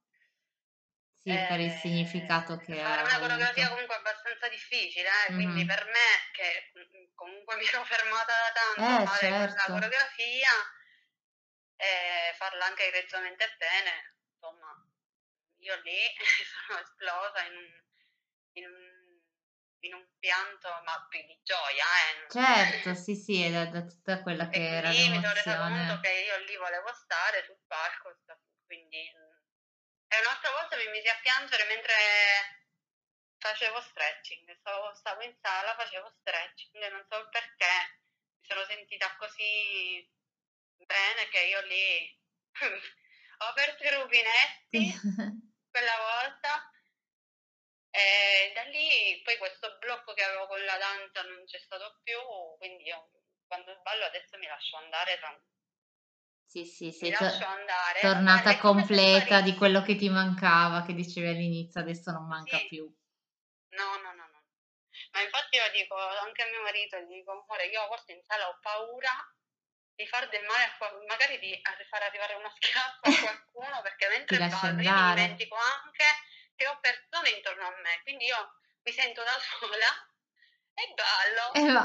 Sì, 1.10 1.44
per 1.44 1.58
il 1.58 1.72
eh, 1.72 1.72
significato 1.72 2.56
che 2.58 2.80
fare 2.80 3.02
ha 3.02 3.02
una 3.02 3.18
coreografia 3.18 3.68
comunque 3.68 3.96
abbastanza 3.96 4.48
difficile, 4.48 5.08
eh, 5.28 5.32
quindi 5.32 5.64
Mhm. 5.64 5.66
per 5.66 5.84
me, 5.86 6.30
che 6.32 6.70
mm, 6.78 7.14
comunque 7.14 7.56
mi 7.56 7.66
ero 7.66 7.84
fermata 7.84 8.32
da 8.32 8.52
tanto 8.52 8.92
a 8.92 9.00
Eh, 9.00 9.00
fare 9.00 9.32
quella 9.34 9.68
certo. 9.68 9.72
coreografia 9.72 10.50
e 11.76 12.34
farla 12.36 12.66
anche 12.66 12.86
egregiamente 12.88 13.54
bene, 13.58 14.15
io 15.66 15.80
lì 15.82 15.98
sono 16.66 16.78
esplosa 16.80 17.42
in 17.44 17.56
un, 17.56 17.66
in 18.52 18.64
un, 18.66 19.20
in 19.80 19.94
un 19.94 20.06
pianto, 20.18 20.68
ma 20.84 21.06
più 21.08 21.20
di 21.26 21.38
gioia, 21.42 21.84
eh. 21.84 22.30
Certo, 22.30 22.94
sì, 22.94 23.14
sì, 23.14 23.42
è 23.42 23.50
da, 23.50 23.66
da 23.66 23.82
tutta 23.84 24.22
quella 24.22 24.48
che 24.50 24.58
E 24.58 24.62
era 24.62 24.90
quindi 24.90 25.08
mi 25.08 25.20
sono 25.20 25.32
resa 25.34 25.56
conto 25.56 25.74
l'emozione. 25.74 26.00
che 26.00 26.12
io 26.22 26.36
lì 26.44 26.56
volevo 26.56 26.92
stare 26.94 27.44
sul 27.44 27.58
palco, 27.66 28.16
quindi... 28.64 29.10
mm. 29.14 29.34
E 30.08 30.20
un'altra 30.20 30.50
volta 30.52 30.76
mi 30.76 30.86
misi 30.90 31.08
a 31.08 31.18
piangere 31.20 31.64
mentre 31.66 31.92
facevo 33.38 33.80
stretching, 33.80 34.56
stavo, 34.60 34.94
stavo 34.94 35.22
in 35.22 35.34
sala, 35.42 35.74
facevo 35.74 36.08
stretching, 36.20 36.82
e 36.82 36.88
non 36.90 37.04
so 37.10 37.28
perché, 37.28 38.00
mi 38.38 38.46
sono 38.46 38.64
sentita 38.66 39.14
così 39.16 40.08
bene 40.76 41.28
che 41.30 41.40
io 41.40 41.60
lì 41.66 42.20
ho 43.38 43.44
aperto 43.46 43.82
i 43.84 43.90
rubinetti 43.90 44.94
quella 45.76 45.96
volta 46.00 46.70
e 47.90 48.52
da 48.54 48.62
lì 48.62 49.20
poi 49.22 49.36
questo 49.36 49.76
blocco 49.78 50.14
che 50.14 50.22
avevo 50.24 50.46
con 50.46 50.62
la 50.64 50.78
danza 50.78 51.20
non 51.22 51.44
c'è 51.44 51.58
stato 51.58 52.00
più, 52.02 52.16
quindi 52.56 52.84
io 52.84 53.10
quando 53.46 53.78
ballo 53.82 54.04
adesso 54.06 54.38
mi 54.38 54.46
lascio 54.46 54.76
andare, 54.78 55.18
tra- 55.18 55.38
Sì, 56.46 56.64
sì, 56.64 56.92
sei 56.92 57.12
to- 57.12 57.24
andare, 57.24 58.00
tornata 58.00 58.52
se 58.52 58.58
completa 58.58 59.40
di 59.42 59.54
quello 59.54 59.82
che 59.82 59.96
ti 59.96 60.08
mancava, 60.08 60.82
che 60.82 60.94
dicevi 60.94 61.28
all'inizio, 61.28 61.80
adesso 61.80 62.10
non 62.12 62.26
manca 62.26 62.56
Sì. 62.56 62.68
più. 62.68 62.84
No, 63.70 63.96
no, 64.00 64.12
no, 64.14 64.26
no. 64.32 64.44
Ma 65.12 65.20
infatti 65.20 65.56
io 65.56 65.70
dico 65.72 65.94
anche 65.96 66.42
a 66.42 66.46
mio 66.48 66.62
marito, 66.62 66.96
gli 67.00 67.16
dico, 67.16 67.32
amore, 67.32 67.66
io 67.66 67.82
a 67.82 67.86
volte 67.88 68.12
in 68.12 68.22
sala 68.22 68.48
ho 68.48 68.58
paura 68.60 69.12
di 69.96 70.06
far 70.06 70.28
del 70.28 70.44
male 70.44 70.64
a 70.64 70.76
qualcuno, 70.76 71.06
magari 71.06 71.38
di 71.38 71.58
far 71.88 72.02
arrivare 72.02 72.34
una 72.34 72.52
schiaffa 72.54 73.00
a 73.00 73.16
qualcuno, 73.20 73.82
perché 73.82 74.08
mentre 74.08 74.38
ballo 74.38 74.80
io 74.80 74.92
mi 74.92 75.14
dimentico 75.14 75.56
anche 75.56 76.04
che 76.54 76.66
ho 76.68 76.78
persone 76.80 77.30
intorno 77.30 77.66
a 77.66 77.74
me, 77.80 78.00
quindi 78.02 78.26
io 78.26 78.60
mi 78.82 78.92
sento 78.92 79.22
da 79.24 79.36
sola 79.40 79.90
e 80.74 80.92
ballo. 80.94 81.52
E 81.52 81.72
va. 81.72 81.84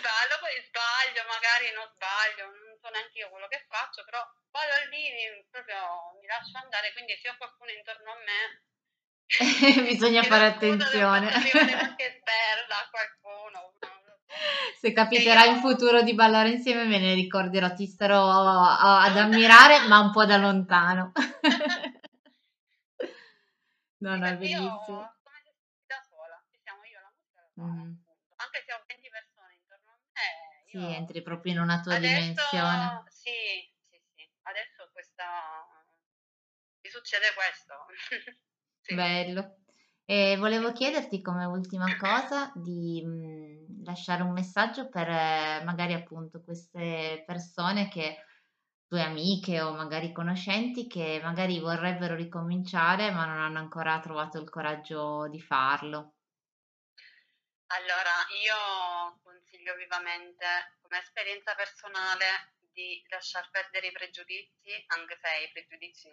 ballo, 0.00 0.34
poi 0.40 0.56
sbaglio, 0.64 1.22
magari 1.28 1.70
non 1.72 1.88
sbaglio, 1.92 2.46
non 2.48 2.78
so 2.80 2.88
neanche 2.88 3.18
io 3.18 3.28
quello 3.28 3.48
che 3.48 3.64
faccio, 3.68 4.02
però 4.04 4.24
ballo 4.48 4.88
lì 4.88 5.46
proprio 5.50 6.16
mi 6.20 6.26
lascio 6.26 6.56
andare, 6.56 6.92
quindi 6.92 7.14
se 7.20 7.28
ho 7.28 7.36
qualcuno 7.36 7.70
intorno 7.70 8.10
a 8.10 8.16
me 8.24 8.64
Bisogna 9.88 10.22
fare 10.22 10.46
attenzione. 10.46 11.30
qualche 11.30 12.20
sberla 12.20 12.88
qualcuno. 12.90 13.72
Se 14.78 14.92
capiterà 14.92 15.44
in 15.44 15.60
futuro 15.60 16.02
di 16.02 16.14
ballare 16.14 16.50
insieme 16.50 16.84
me 16.84 16.98
ne 16.98 17.14
ricorderò, 17.14 17.72
ti 17.72 17.86
starò 17.86 18.28
ad 18.28 19.16
ammirare 19.16 19.86
ma 19.88 20.00
un 20.00 20.10
po' 20.10 20.24
da 20.24 20.36
lontano. 20.36 21.12
no, 23.98 24.16
no, 24.16 24.26
è 24.26 24.36
bellissimo. 24.36 25.12
Da 25.86 26.02
sola, 26.08 26.42
ci 26.50 26.58
siamo 26.62 26.82
io 26.84 27.00
la 27.00 27.12
mm. 27.62 27.92
anche 28.36 28.62
se 28.66 28.72
ho 28.72 28.82
20 28.86 29.08
persone 29.08 29.54
intorno 29.60 29.90
a 29.90 29.98
me. 30.12 30.64
Sì, 30.66 30.94
entri 30.94 31.22
proprio 31.22 31.52
in 31.52 31.60
una 31.60 31.80
tua 31.80 31.94
adesso, 31.94 32.20
dimensione. 32.20 33.02
Sì, 33.08 33.30
sì, 33.88 34.00
sì, 34.14 34.28
adesso 34.42 34.90
questa... 34.92 35.24
mi 36.82 36.90
succede 36.90 37.32
questo. 37.34 37.86
Sì. 38.84 38.94
Bello. 38.94 39.63
E 40.06 40.36
volevo 40.38 40.72
chiederti 40.72 41.22
come 41.22 41.46
ultima 41.46 41.96
cosa 41.96 42.52
di 42.54 43.02
mh, 43.02 43.08
mhmm, 43.08 43.84
lasciare 43.84 44.22
un 44.22 44.32
messaggio 44.32 44.88
per 44.88 45.08
eh, 45.08 45.62
magari 45.64 45.94
appunto 45.94 46.42
queste 46.42 47.22
persone 47.26 47.88
che 47.88 48.22
tue 48.86 49.02
amiche 49.02 49.60
o 49.62 49.72
magari 49.72 50.12
conoscenti 50.12 50.86
che 50.86 51.20
magari 51.22 51.58
vorrebbero 51.58 52.14
ricominciare 52.14 53.10
ma 53.10 53.24
non 53.24 53.38
hanno 53.38 53.58
ancora 53.58 53.98
trovato 54.00 54.38
il 54.38 54.48
coraggio 54.50 55.26
di 55.28 55.40
farlo. 55.40 56.14
Allora, 57.66 58.12
io 58.44 59.18
consiglio 59.22 59.74
vivamente 59.74 60.46
come 60.82 60.98
esperienza 60.98 61.54
personale 61.54 62.53
di 62.74 63.02
lasciar 63.08 63.48
perdere 63.50 63.86
i 63.86 63.92
pregiudizi, 63.92 64.84
anche 64.88 65.18
se 65.22 65.44
i 65.44 65.50
pregiudizi, 65.52 66.10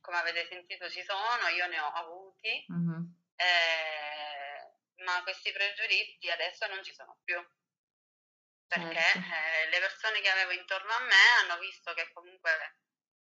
come 0.00 0.18
avete 0.18 0.46
sentito, 0.46 0.90
ci 0.90 1.02
sono, 1.02 1.48
io 1.48 1.66
ne 1.68 1.80
ho 1.80 1.90
avuti, 1.92 2.66
mm-hmm. 2.70 3.02
eh, 3.36 5.04
ma 5.04 5.22
questi 5.22 5.52
pregiudizi 5.52 6.28
adesso 6.30 6.66
non 6.66 6.82
ci 6.84 6.92
sono 6.92 7.18
più. 7.24 7.40
Perché 8.66 9.00
certo. 9.00 9.18
eh, 9.18 9.68
le 9.70 9.78
persone 9.78 10.20
che 10.20 10.28
avevo 10.28 10.50
intorno 10.50 10.92
a 10.92 11.00
me 11.00 11.24
hanno 11.40 11.58
visto 11.58 11.94
che 11.94 12.12
comunque 12.12 12.50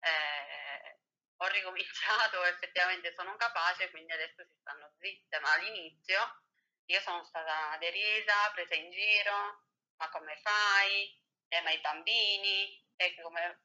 eh, 0.01 1.01
ho 1.37 1.47
ricominciato, 1.49 2.45
effettivamente 2.49 3.13
sono 3.13 3.37
capace, 3.37 3.91
quindi 3.91 4.13
adesso 4.13 4.43
si 4.45 4.57
stanno 4.61 4.91
zitte, 4.99 5.39
ma 5.41 5.53
all'inizio 5.53 6.43
io 6.87 7.01
sono 7.01 7.23
stata 7.25 7.77
derisa, 7.79 8.51
presa 8.55 8.75
in 8.75 8.91
giro, 8.91 9.67
ma 9.99 10.09
come 10.09 10.41
fai? 10.41 11.27
Eh, 11.49 11.61
ma 11.63 11.71
i 11.71 11.81
bambini, 11.81 12.85
come... 13.23 13.63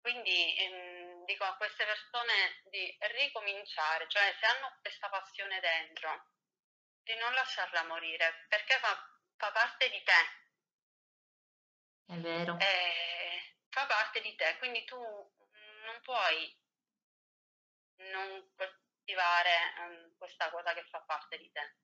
quindi 0.00 0.56
ehm, 0.58 1.24
dico 1.24 1.44
a 1.44 1.56
queste 1.56 1.84
persone 1.84 2.62
di 2.64 2.96
ricominciare, 3.00 4.08
cioè 4.08 4.34
se 4.38 4.46
hanno 4.46 4.76
questa 4.80 5.08
passione 5.08 5.60
dentro, 5.60 6.30
di 7.02 7.14
non 7.16 7.32
lasciarla 7.32 7.84
morire, 7.84 8.46
perché 8.48 8.78
fa, 8.78 8.96
fa 9.36 9.52
parte 9.52 9.88
di 9.90 10.02
te. 10.02 10.36
È 12.06 12.16
vero. 12.16 12.58
Eh, 12.58 13.56
fa 13.68 13.86
parte 13.86 14.20
di 14.20 14.34
te, 14.34 14.56
quindi 14.58 14.84
tu 14.84 14.98
non 14.98 16.00
puoi 16.02 16.56
non 17.98 18.52
coltivare 18.54 19.74
um, 19.78 20.16
questa 20.16 20.50
cosa 20.50 20.72
che 20.72 20.84
fa 20.84 21.00
parte 21.00 21.36
di 21.38 21.50
te 21.50 21.76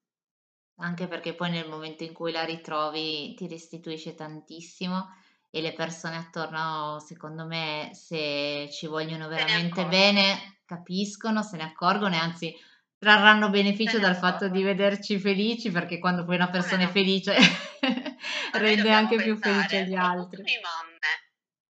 anche 0.76 1.06
perché 1.06 1.34
poi 1.34 1.50
nel 1.50 1.68
momento 1.68 2.04
in 2.04 2.12
cui 2.12 2.32
la 2.32 2.44
ritrovi 2.44 3.34
ti 3.34 3.46
restituisce 3.46 4.14
tantissimo 4.14 5.08
e 5.50 5.60
le 5.60 5.72
persone 5.72 6.16
attorno, 6.16 6.98
secondo 6.98 7.46
me, 7.46 7.90
se 7.92 8.68
ci 8.72 8.86
vogliono 8.86 9.28
veramente 9.28 9.86
bene, 9.86 10.60
capiscono, 10.66 11.42
se 11.42 11.56
ne 11.56 11.62
accorgono 11.62 12.14
e 12.14 12.18
anzi 12.18 12.54
trarranno 12.98 13.50
beneficio 13.50 13.98
dal 13.98 14.16
fatto 14.16 14.48
di 14.48 14.62
vederci 14.62 15.20
felici 15.20 15.70
perché 15.70 15.98
quando 15.98 16.24
poi 16.24 16.36
una 16.36 16.50
persona 16.50 16.84
no. 16.84 16.88
è 16.88 16.92
felice 16.92 17.36
rende 18.58 18.90
anche 18.90 19.16
più 19.16 19.36
felice 19.36 19.84
gli 19.84 19.94
altri. 19.94 20.42
Noi 20.42 20.60
mamme, 20.60 21.12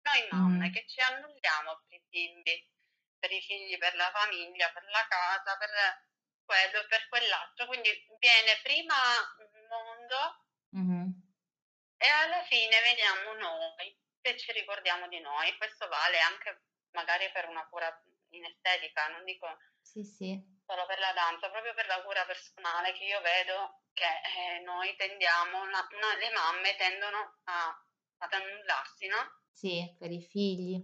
noi 0.03 0.23
mamme 0.31 0.69
mm. 0.69 0.73
che 0.73 0.85
ci 0.87 1.01
annulliamo 1.01 1.81
per 1.83 1.99
i 1.99 2.03
bimbi, 2.09 2.69
per 3.19 3.33
i 3.33 3.41
figli, 3.41 3.77
per 3.79 3.97
la 3.97 4.11
famiglia, 4.15 4.71
per 4.73 4.85
la 4.85 5.05
casa, 5.09 5.57
per 5.59 5.71
quello 6.45 6.81
e 6.81 6.87
per 6.87 7.09
quell'altro, 7.09 7.67
quindi 7.67 7.91
viene 8.19 8.59
prima 8.63 8.95
il 9.39 9.67
mondo 9.69 10.45
mm-hmm. 10.77 11.09
e 11.97 12.07
alla 12.07 12.43
fine 12.45 12.81
veniamo 12.81 13.33
noi 13.35 13.99
che 14.21 14.39
ci 14.39 14.53
ricordiamo 14.53 15.09
di 15.09 15.21
noi. 15.21 15.57
Questo 15.57 15.89
vale 15.89 16.19
anche 16.21 16.63
magari 16.93 17.31
per 17.33 17.49
una 17.49 17.67
cura 17.69 17.91
in 18.31 18.45
estetica, 18.45 19.09
non 19.09 19.25
dico 19.25 19.47
sì, 19.81 20.03
sì. 20.05 20.41
solo 20.67 20.87
per 20.87 20.99
la 20.99 21.13
danza, 21.13 21.51
proprio 21.51 21.75
per 21.75 21.87
la 21.87 22.03
cura 22.03 22.25
personale 22.25 22.93
che 22.93 23.05
io 23.05 23.21
vedo 23.21 23.83
che 23.93 24.05
eh, 24.05 24.61
noi 24.61 24.95
tendiamo, 24.97 25.63
una, 25.63 25.87
una, 25.91 26.17
le 26.19 26.31
mamme 26.31 26.77
tendono 26.77 27.39
a, 27.45 27.87
ad 28.19 28.33
annullarsi, 28.33 29.07
no? 29.07 29.43
Sì, 29.53 29.95
per 29.99 30.11
i 30.11 30.21
figli. 30.21 30.81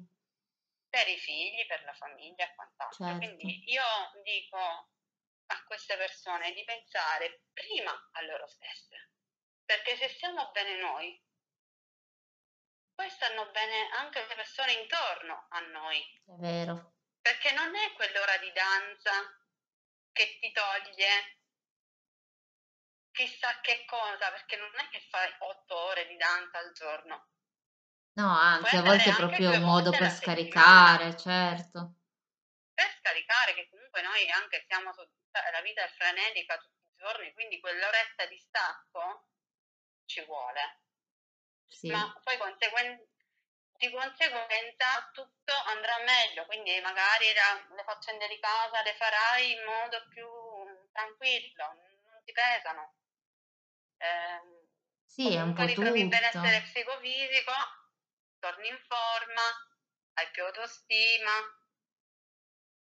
Per 0.88 1.08
i 1.08 1.18
figli, 1.18 1.66
per 1.66 1.82
la 1.84 1.94
famiglia 1.94 2.44
e 2.44 2.54
quant'altro. 2.54 3.04
Certo. 3.04 3.18
Quindi 3.18 3.70
io 3.70 3.82
dico 4.22 4.90
a 5.50 5.64
queste 5.64 5.96
persone 5.96 6.52
di 6.52 6.62
pensare 6.64 7.42
prima 7.52 7.92
a 8.12 8.22
loro 8.22 8.46
stesse, 8.46 9.10
perché 9.64 9.96
se 9.96 10.08
stiamo 10.08 10.50
bene 10.52 10.76
noi, 10.76 11.22
poi 12.94 13.10
stanno 13.10 13.50
bene 13.50 13.88
anche 13.94 14.24
le 14.26 14.34
persone 14.34 14.72
intorno 14.72 15.46
a 15.48 15.60
noi. 15.60 16.00
È 16.26 16.34
vero. 16.38 16.94
Perché 17.20 17.52
non 17.52 17.74
è 17.74 17.92
quell'ora 17.94 18.36
di 18.38 18.52
danza 18.52 19.12
che 20.12 20.38
ti 20.40 20.52
toglie 20.52 21.38
chissà 23.10 23.60
che 23.60 23.84
cosa, 23.86 24.30
perché 24.30 24.56
non 24.56 24.70
è 24.76 24.88
che 24.88 25.00
fai 25.10 25.30
otto 25.38 25.76
ore 25.76 26.06
di 26.06 26.16
danza 26.16 26.58
al 26.58 26.72
giorno. 26.72 27.28
No, 28.12 28.36
anzi, 28.36 28.76
a 28.76 28.82
volte 28.82 29.10
è 29.10 29.14
proprio 29.14 29.50
un 29.50 29.62
modo 29.62 29.90
per 29.90 30.10
scaricare, 30.10 31.16
certo. 31.16 31.94
Per 32.74 32.96
scaricare, 32.98 33.54
che 33.54 33.68
comunque 33.68 34.02
noi 34.02 34.28
anche 34.30 34.64
siamo 34.66 34.92
cioè, 34.92 35.08
la 35.52 35.60
vita 35.60 35.82
è 35.82 35.88
frenetica 35.88 36.58
tutti 36.58 36.82
i 36.92 36.96
giorni, 36.96 37.32
quindi 37.32 37.60
quell'oretta 37.60 38.26
di 38.26 38.38
stacco 38.38 39.28
ci 40.06 40.24
vuole. 40.24 40.82
Sì. 41.66 41.90
Ma 41.90 42.12
poi 42.22 42.36
conseguen- 42.36 43.06
di 43.80 43.90
conseguenza 43.90 45.08
tutto 45.12 45.54
andrà 45.66 45.98
meglio, 46.00 46.44
quindi 46.46 46.78
magari 46.80 47.32
la, 47.32 47.74
le 47.74 47.82
faccende 47.84 48.28
di 48.28 48.38
casa 48.38 48.82
le 48.82 48.94
farai 48.94 49.52
in 49.52 49.64
modo 49.64 50.06
più 50.08 50.28
tranquillo, 50.92 51.64
non 52.10 52.22
ti 52.24 52.32
pesano. 52.32 52.94
Eh, 53.96 54.66
sì, 55.06 55.34
è 55.34 55.40
un 55.40 55.54
po' 55.54 55.64
tutto. 55.66 55.94
il 55.94 56.08
benessere 56.08 56.62
psicofisico, 56.62 57.52
torni 58.38 58.68
in 58.68 58.78
forma, 58.86 59.42
hai 60.14 60.30
più 60.30 60.44
autostima, 60.44 61.30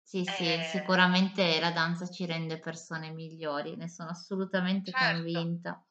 sì, 0.07 0.23
sì, 0.25 0.53
Eh, 0.53 0.63
sicuramente 0.71 1.59
la 1.59 1.73
danza 1.73 2.07
ci 2.07 2.27
rende 2.27 2.61
persone 2.61 3.11
migliori, 3.11 3.75
ne 3.75 3.89
sono 3.89 4.11
assolutamente 4.11 4.93
certo, 4.93 5.17
convinta 5.19 5.83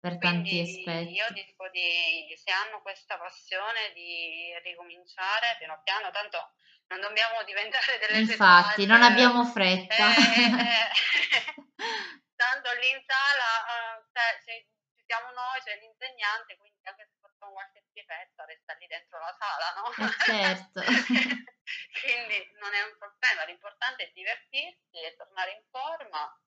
per 0.00 0.16
tanti 0.16 0.82
quindi 0.84 1.12
io 1.12 1.26
dico 1.34 1.68
di, 1.68 2.32
se 2.34 2.50
hanno 2.50 2.80
questa 2.80 3.18
passione 3.18 3.92
di 3.92 4.56
ricominciare 4.64 5.56
piano 5.58 5.80
piano, 5.84 6.10
tanto 6.10 6.54
non 6.88 7.00
dobbiamo 7.00 7.44
diventare 7.44 7.98
delle 8.00 8.20
Infatti, 8.20 8.86
non 8.86 9.02
abbiamo 9.02 9.44
fretta. 9.44 10.16
Eh, 10.16 10.16
eh, 10.64 10.88
tanto 12.40 12.72
lì 12.80 12.88
in 12.88 13.04
sala, 13.04 13.50
eh, 13.68 14.08
cioè, 14.16 14.40
ci, 14.48 14.64
ci 14.96 15.04
siamo 15.04 15.28
noi, 15.36 15.60
c'è 15.60 15.76
l'insegnante, 15.76 16.56
quindi 16.56 16.80
anche 16.88 17.04
se 17.04 17.20
facciamo 17.20 17.52
qualche 17.52 17.84
schifezza 17.90 18.48
resta 18.48 18.72
lì 18.80 18.86
dentro 18.88 19.18
la 19.20 19.36
sala, 19.36 19.66
no? 19.76 19.92
Eh, 19.92 20.16
certo. 20.24 20.80
quindi 22.00 22.50
non 22.60 22.74
è 22.74 22.82
un 22.82 22.96
problema, 22.98 23.44
l'importante 23.44 24.04
è 24.04 24.10
divertirsi 24.12 24.98
e 24.98 25.14
tornare 25.16 25.52
in 25.52 25.62
forma 25.70 26.40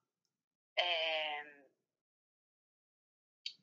e, 0.74 0.82
ehm, 0.82 1.70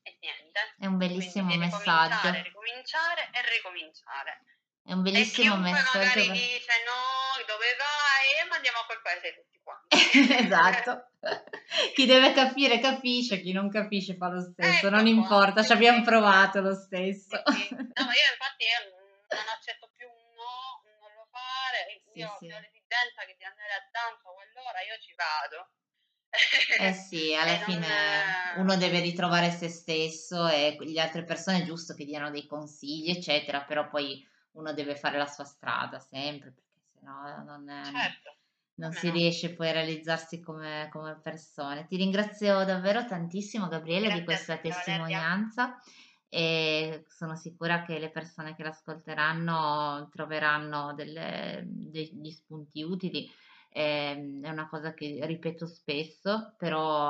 e 0.04 0.18
niente. 0.22 0.60
È 0.78 0.86
un 0.86 0.98
bellissimo 0.98 1.48
quindi, 1.48 1.66
messaggio. 1.66 2.32
Ricominciare, 2.32 2.44
ricominciare 2.44 3.30
e 3.34 3.50
ricominciare. 3.54 4.44
È 4.84 4.94
un 4.94 5.02
bellissimo 5.04 5.56
e 5.56 5.58
messaggio. 5.58 5.98
magari 5.98 6.26
per... 6.26 6.32
dice 6.32 6.74
no, 6.86 7.46
dove 7.46 7.76
vai? 7.78 8.46
E 8.46 8.50
mandiamo 8.50 8.80
a 8.80 8.86
quel 8.86 9.02
paese 9.02 9.36
tutti 9.36 9.60
quanti. 9.62 9.94
esatto. 10.46 11.12
chi 11.94 12.06
deve 12.06 12.34
capire 12.34 12.80
capisce, 12.80 13.40
chi 13.40 13.52
non 13.52 13.70
capisce 13.70 14.16
fa 14.16 14.30
lo 14.30 14.42
stesso, 14.42 14.88
ecco 14.88 14.90
non 14.90 15.06
importa, 15.06 15.64
ci 15.64 15.74
abbiamo 15.74 16.02
provato 16.02 16.62
lo 16.62 16.74
stesso. 16.74 17.42
Sì, 17.46 17.68
sì. 17.68 17.76
No, 17.76 18.06
io 18.10 18.30
infatti 18.34 18.64
io 18.66 18.98
non 19.30 19.48
accetto 19.54 19.92
più 19.96 20.08
fare, 21.70 22.02
io 22.14 22.28
ho 22.28 22.60
l'esigenza 22.60 23.26
che 23.26 23.36
di 23.38 23.46
andare 23.46 23.74
a 23.78 23.90
danza 23.92 24.30
quell'ora, 24.34 24.82
io 24.82 24.98
ci 25.00 25.14
vado. 25.14 25.70
Eh 26.80 26.94
sì, 26.94 27.34
alla 27.34 27.58
fine 27.58 27.88
non... 28.56 28.66
uno 28.66 28.78
deve 28.78 29.00
ritrovare 29.00 29.50
se 29.50 29.70
stesso 29.70 30.48
e 30.48 30.78
le 30.80 31.02
altre 31.02 31.24
persone 31.24 31.62
è 31.62 31.66
giusto 31.66 31.94
che 31.94 32.06
diano 32.06 32.30
dei 32.30 32.46
consigli, 32.46 33.10
eccetera, 33.10 33.64
però 33.64 33.88
poi 33.90 34.28
uno 34.54 34.74
deve 34.74 34.96
fare 34.96 35.18
la 35.18 35.26
sua 35.26 35.46
strada 35.46 36.00
sempre, 36.00 36.52
perché 36.52 36.82
sennò 36.94 37.44
non, 37.44 37.70
è, 37.70 37.84
certo. 37.84 38.36
non 38.76 38.92
si 38.92 39.08
no. 39.08 39.14
riesce 39.14 39.54
poi 39.54 39.70
a 39.70 39.74
realizzarsi 39.74 40.40
come, 40.40 40.90
come, 40.92 41.20
persone. 41.20 41.88
Ti 41.88 41.96
ringrazio 41.96 42.64
davvero 42.64 43.06
tantissimo 43.06 43.68
Gabriele 43.68 44.06
Grazie 44.06 44.20
di 44.20 44.26
questa 44.26 44.58
te, 44.58 44.70
testimonianza. 44.70 45.64
Valeria. 45.64 45.84
E 46.30 47.06
sono 47.08 47.36
sicura 47.36 47.84
che 47.84 47.98
le 47.98 48.12
persone 48.12 48.56
che 48.56 48.64
l'ascolteranno 48.64 50.10
troveranno 50.12 50.94
delle, 50.94 51.64
degli 51.66 52.30
spunti 52.32 52.84
utili 52.84 53.30
Ehm, 53.72 54.44
è 54.44 54.50
una 54.50 54.68
cosa 54.68 54.94
che 54.96 55.20
ripeto 55.22 55.68
spesso, 55.68 56.56
però 56.58 57.06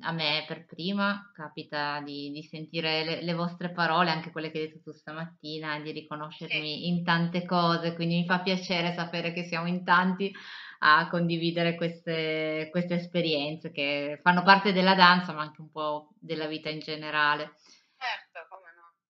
a 0.00 0.12
me 0.12 0.44
per 0.46 0.64
prima 0.64 1.30
capita 1.34 2.00
di, 2.04 2.30
di 2.30 2.42
sentire 2.42 3.04
le, 3.04 3.22
le, 3.22 3.34
vostre 3.34 3.72
parole, 3.72 4.10
anche 4.10 4.30
quelle 4.30 4.50
che 4.50 4.58
hai 4.60 4.66
detto 4.68 4.80
tu 4.80 4.92
stamattina, 4.92 5.76
e 5.76 5.82
di 5.82 5.90
riconoscermi 5.90 6.76
sì. 6.76 6.86
in 6.88 7.02
tante 7.04 7.44
cose, 7.44 7.94
quindi 7.94 8.16
mi 8.18 8.26
fa 8.26 8.40
piacere 8.40 8.94
sapere 8.94 9.32
che 9.32 9.44
siamo 9.44 9.66
in 9.66 9.82
tanti 9.84 10.32
a 10.80 11.08
condividere 11.08 11.74
queste, 11.74 12.68
queste 12.70 12.94
esperienze 12.94 13.72
che 13.72 14.20
fanno 14.22 14.42
parte 14.44 14.72
della 14.72 14.94
danza, 14.94 15.32
ma 15.32 15.42
anche 15.42 15.62
un 15.62 15.70
po' 15.70 16.10
della 16.20 16.46
vita 16.46 16.68
in 16.68 16.78
generale. 16.78 17.54
Certo. 17.96 18.53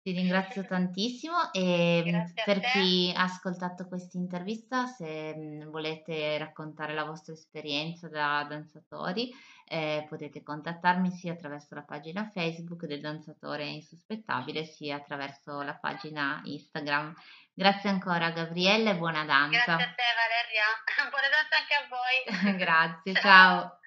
Ti 0.02 0.10
ringrazio 0.10 0.64
tantissimo 0.64 1.52
e 1.52 2.02
Grazie 2.04 2.42
per 2.44 2.58
chi 2.58 3.12
ha 3.14 3.22
ascoltato 3.22 3.86
questa 3.86 4.18
intervista, 4.18 4.86
se 4.86 5.32
mh, 5.32 5.70
volete 5.70 6.36
raccontare 6.38 6.92
la 6.92 7.04
vostra 7.04 7.34
esperienza 7.34 8.08
da 8.08 8.44
danzatori, 8.48 9.32
eh, 9.68 10.04
potete 10.08 10.42
contattarmi 10.42 11.12
sia 11.12 11.34
attraverso 11.34 11.76
la 11.76 11.82
pagina 11.82 12.28
Facebook 12.34 12.84
del 12.86 13.00
danzatore 13.00 13.64
insospettabile, 13.66 14.64
sia 14.64 14.96
attraverso 14.96 15.62
la 15.62 15.74
pagina 15.74 16.40
Instagram. 16.46 17.14
Grazie 17.54 17.90
ancora 17.90 18.32
Gabriella 18.32 18.90
e 18.90 18.96
buona 18.96 19.24
danza. 19.24 19.64
Grazie 19.64 19.84
a 19.84 19.94
te 19.94 20.02
Valeria, 20.18 20.66
buona 21.10 21.28
danza 21.30 21.58
anche 21.60 21.74
a 21.78 21.86
voi. 21.88 22.58
Grazie, 22.58 23.14
ciao. 23.14 23.78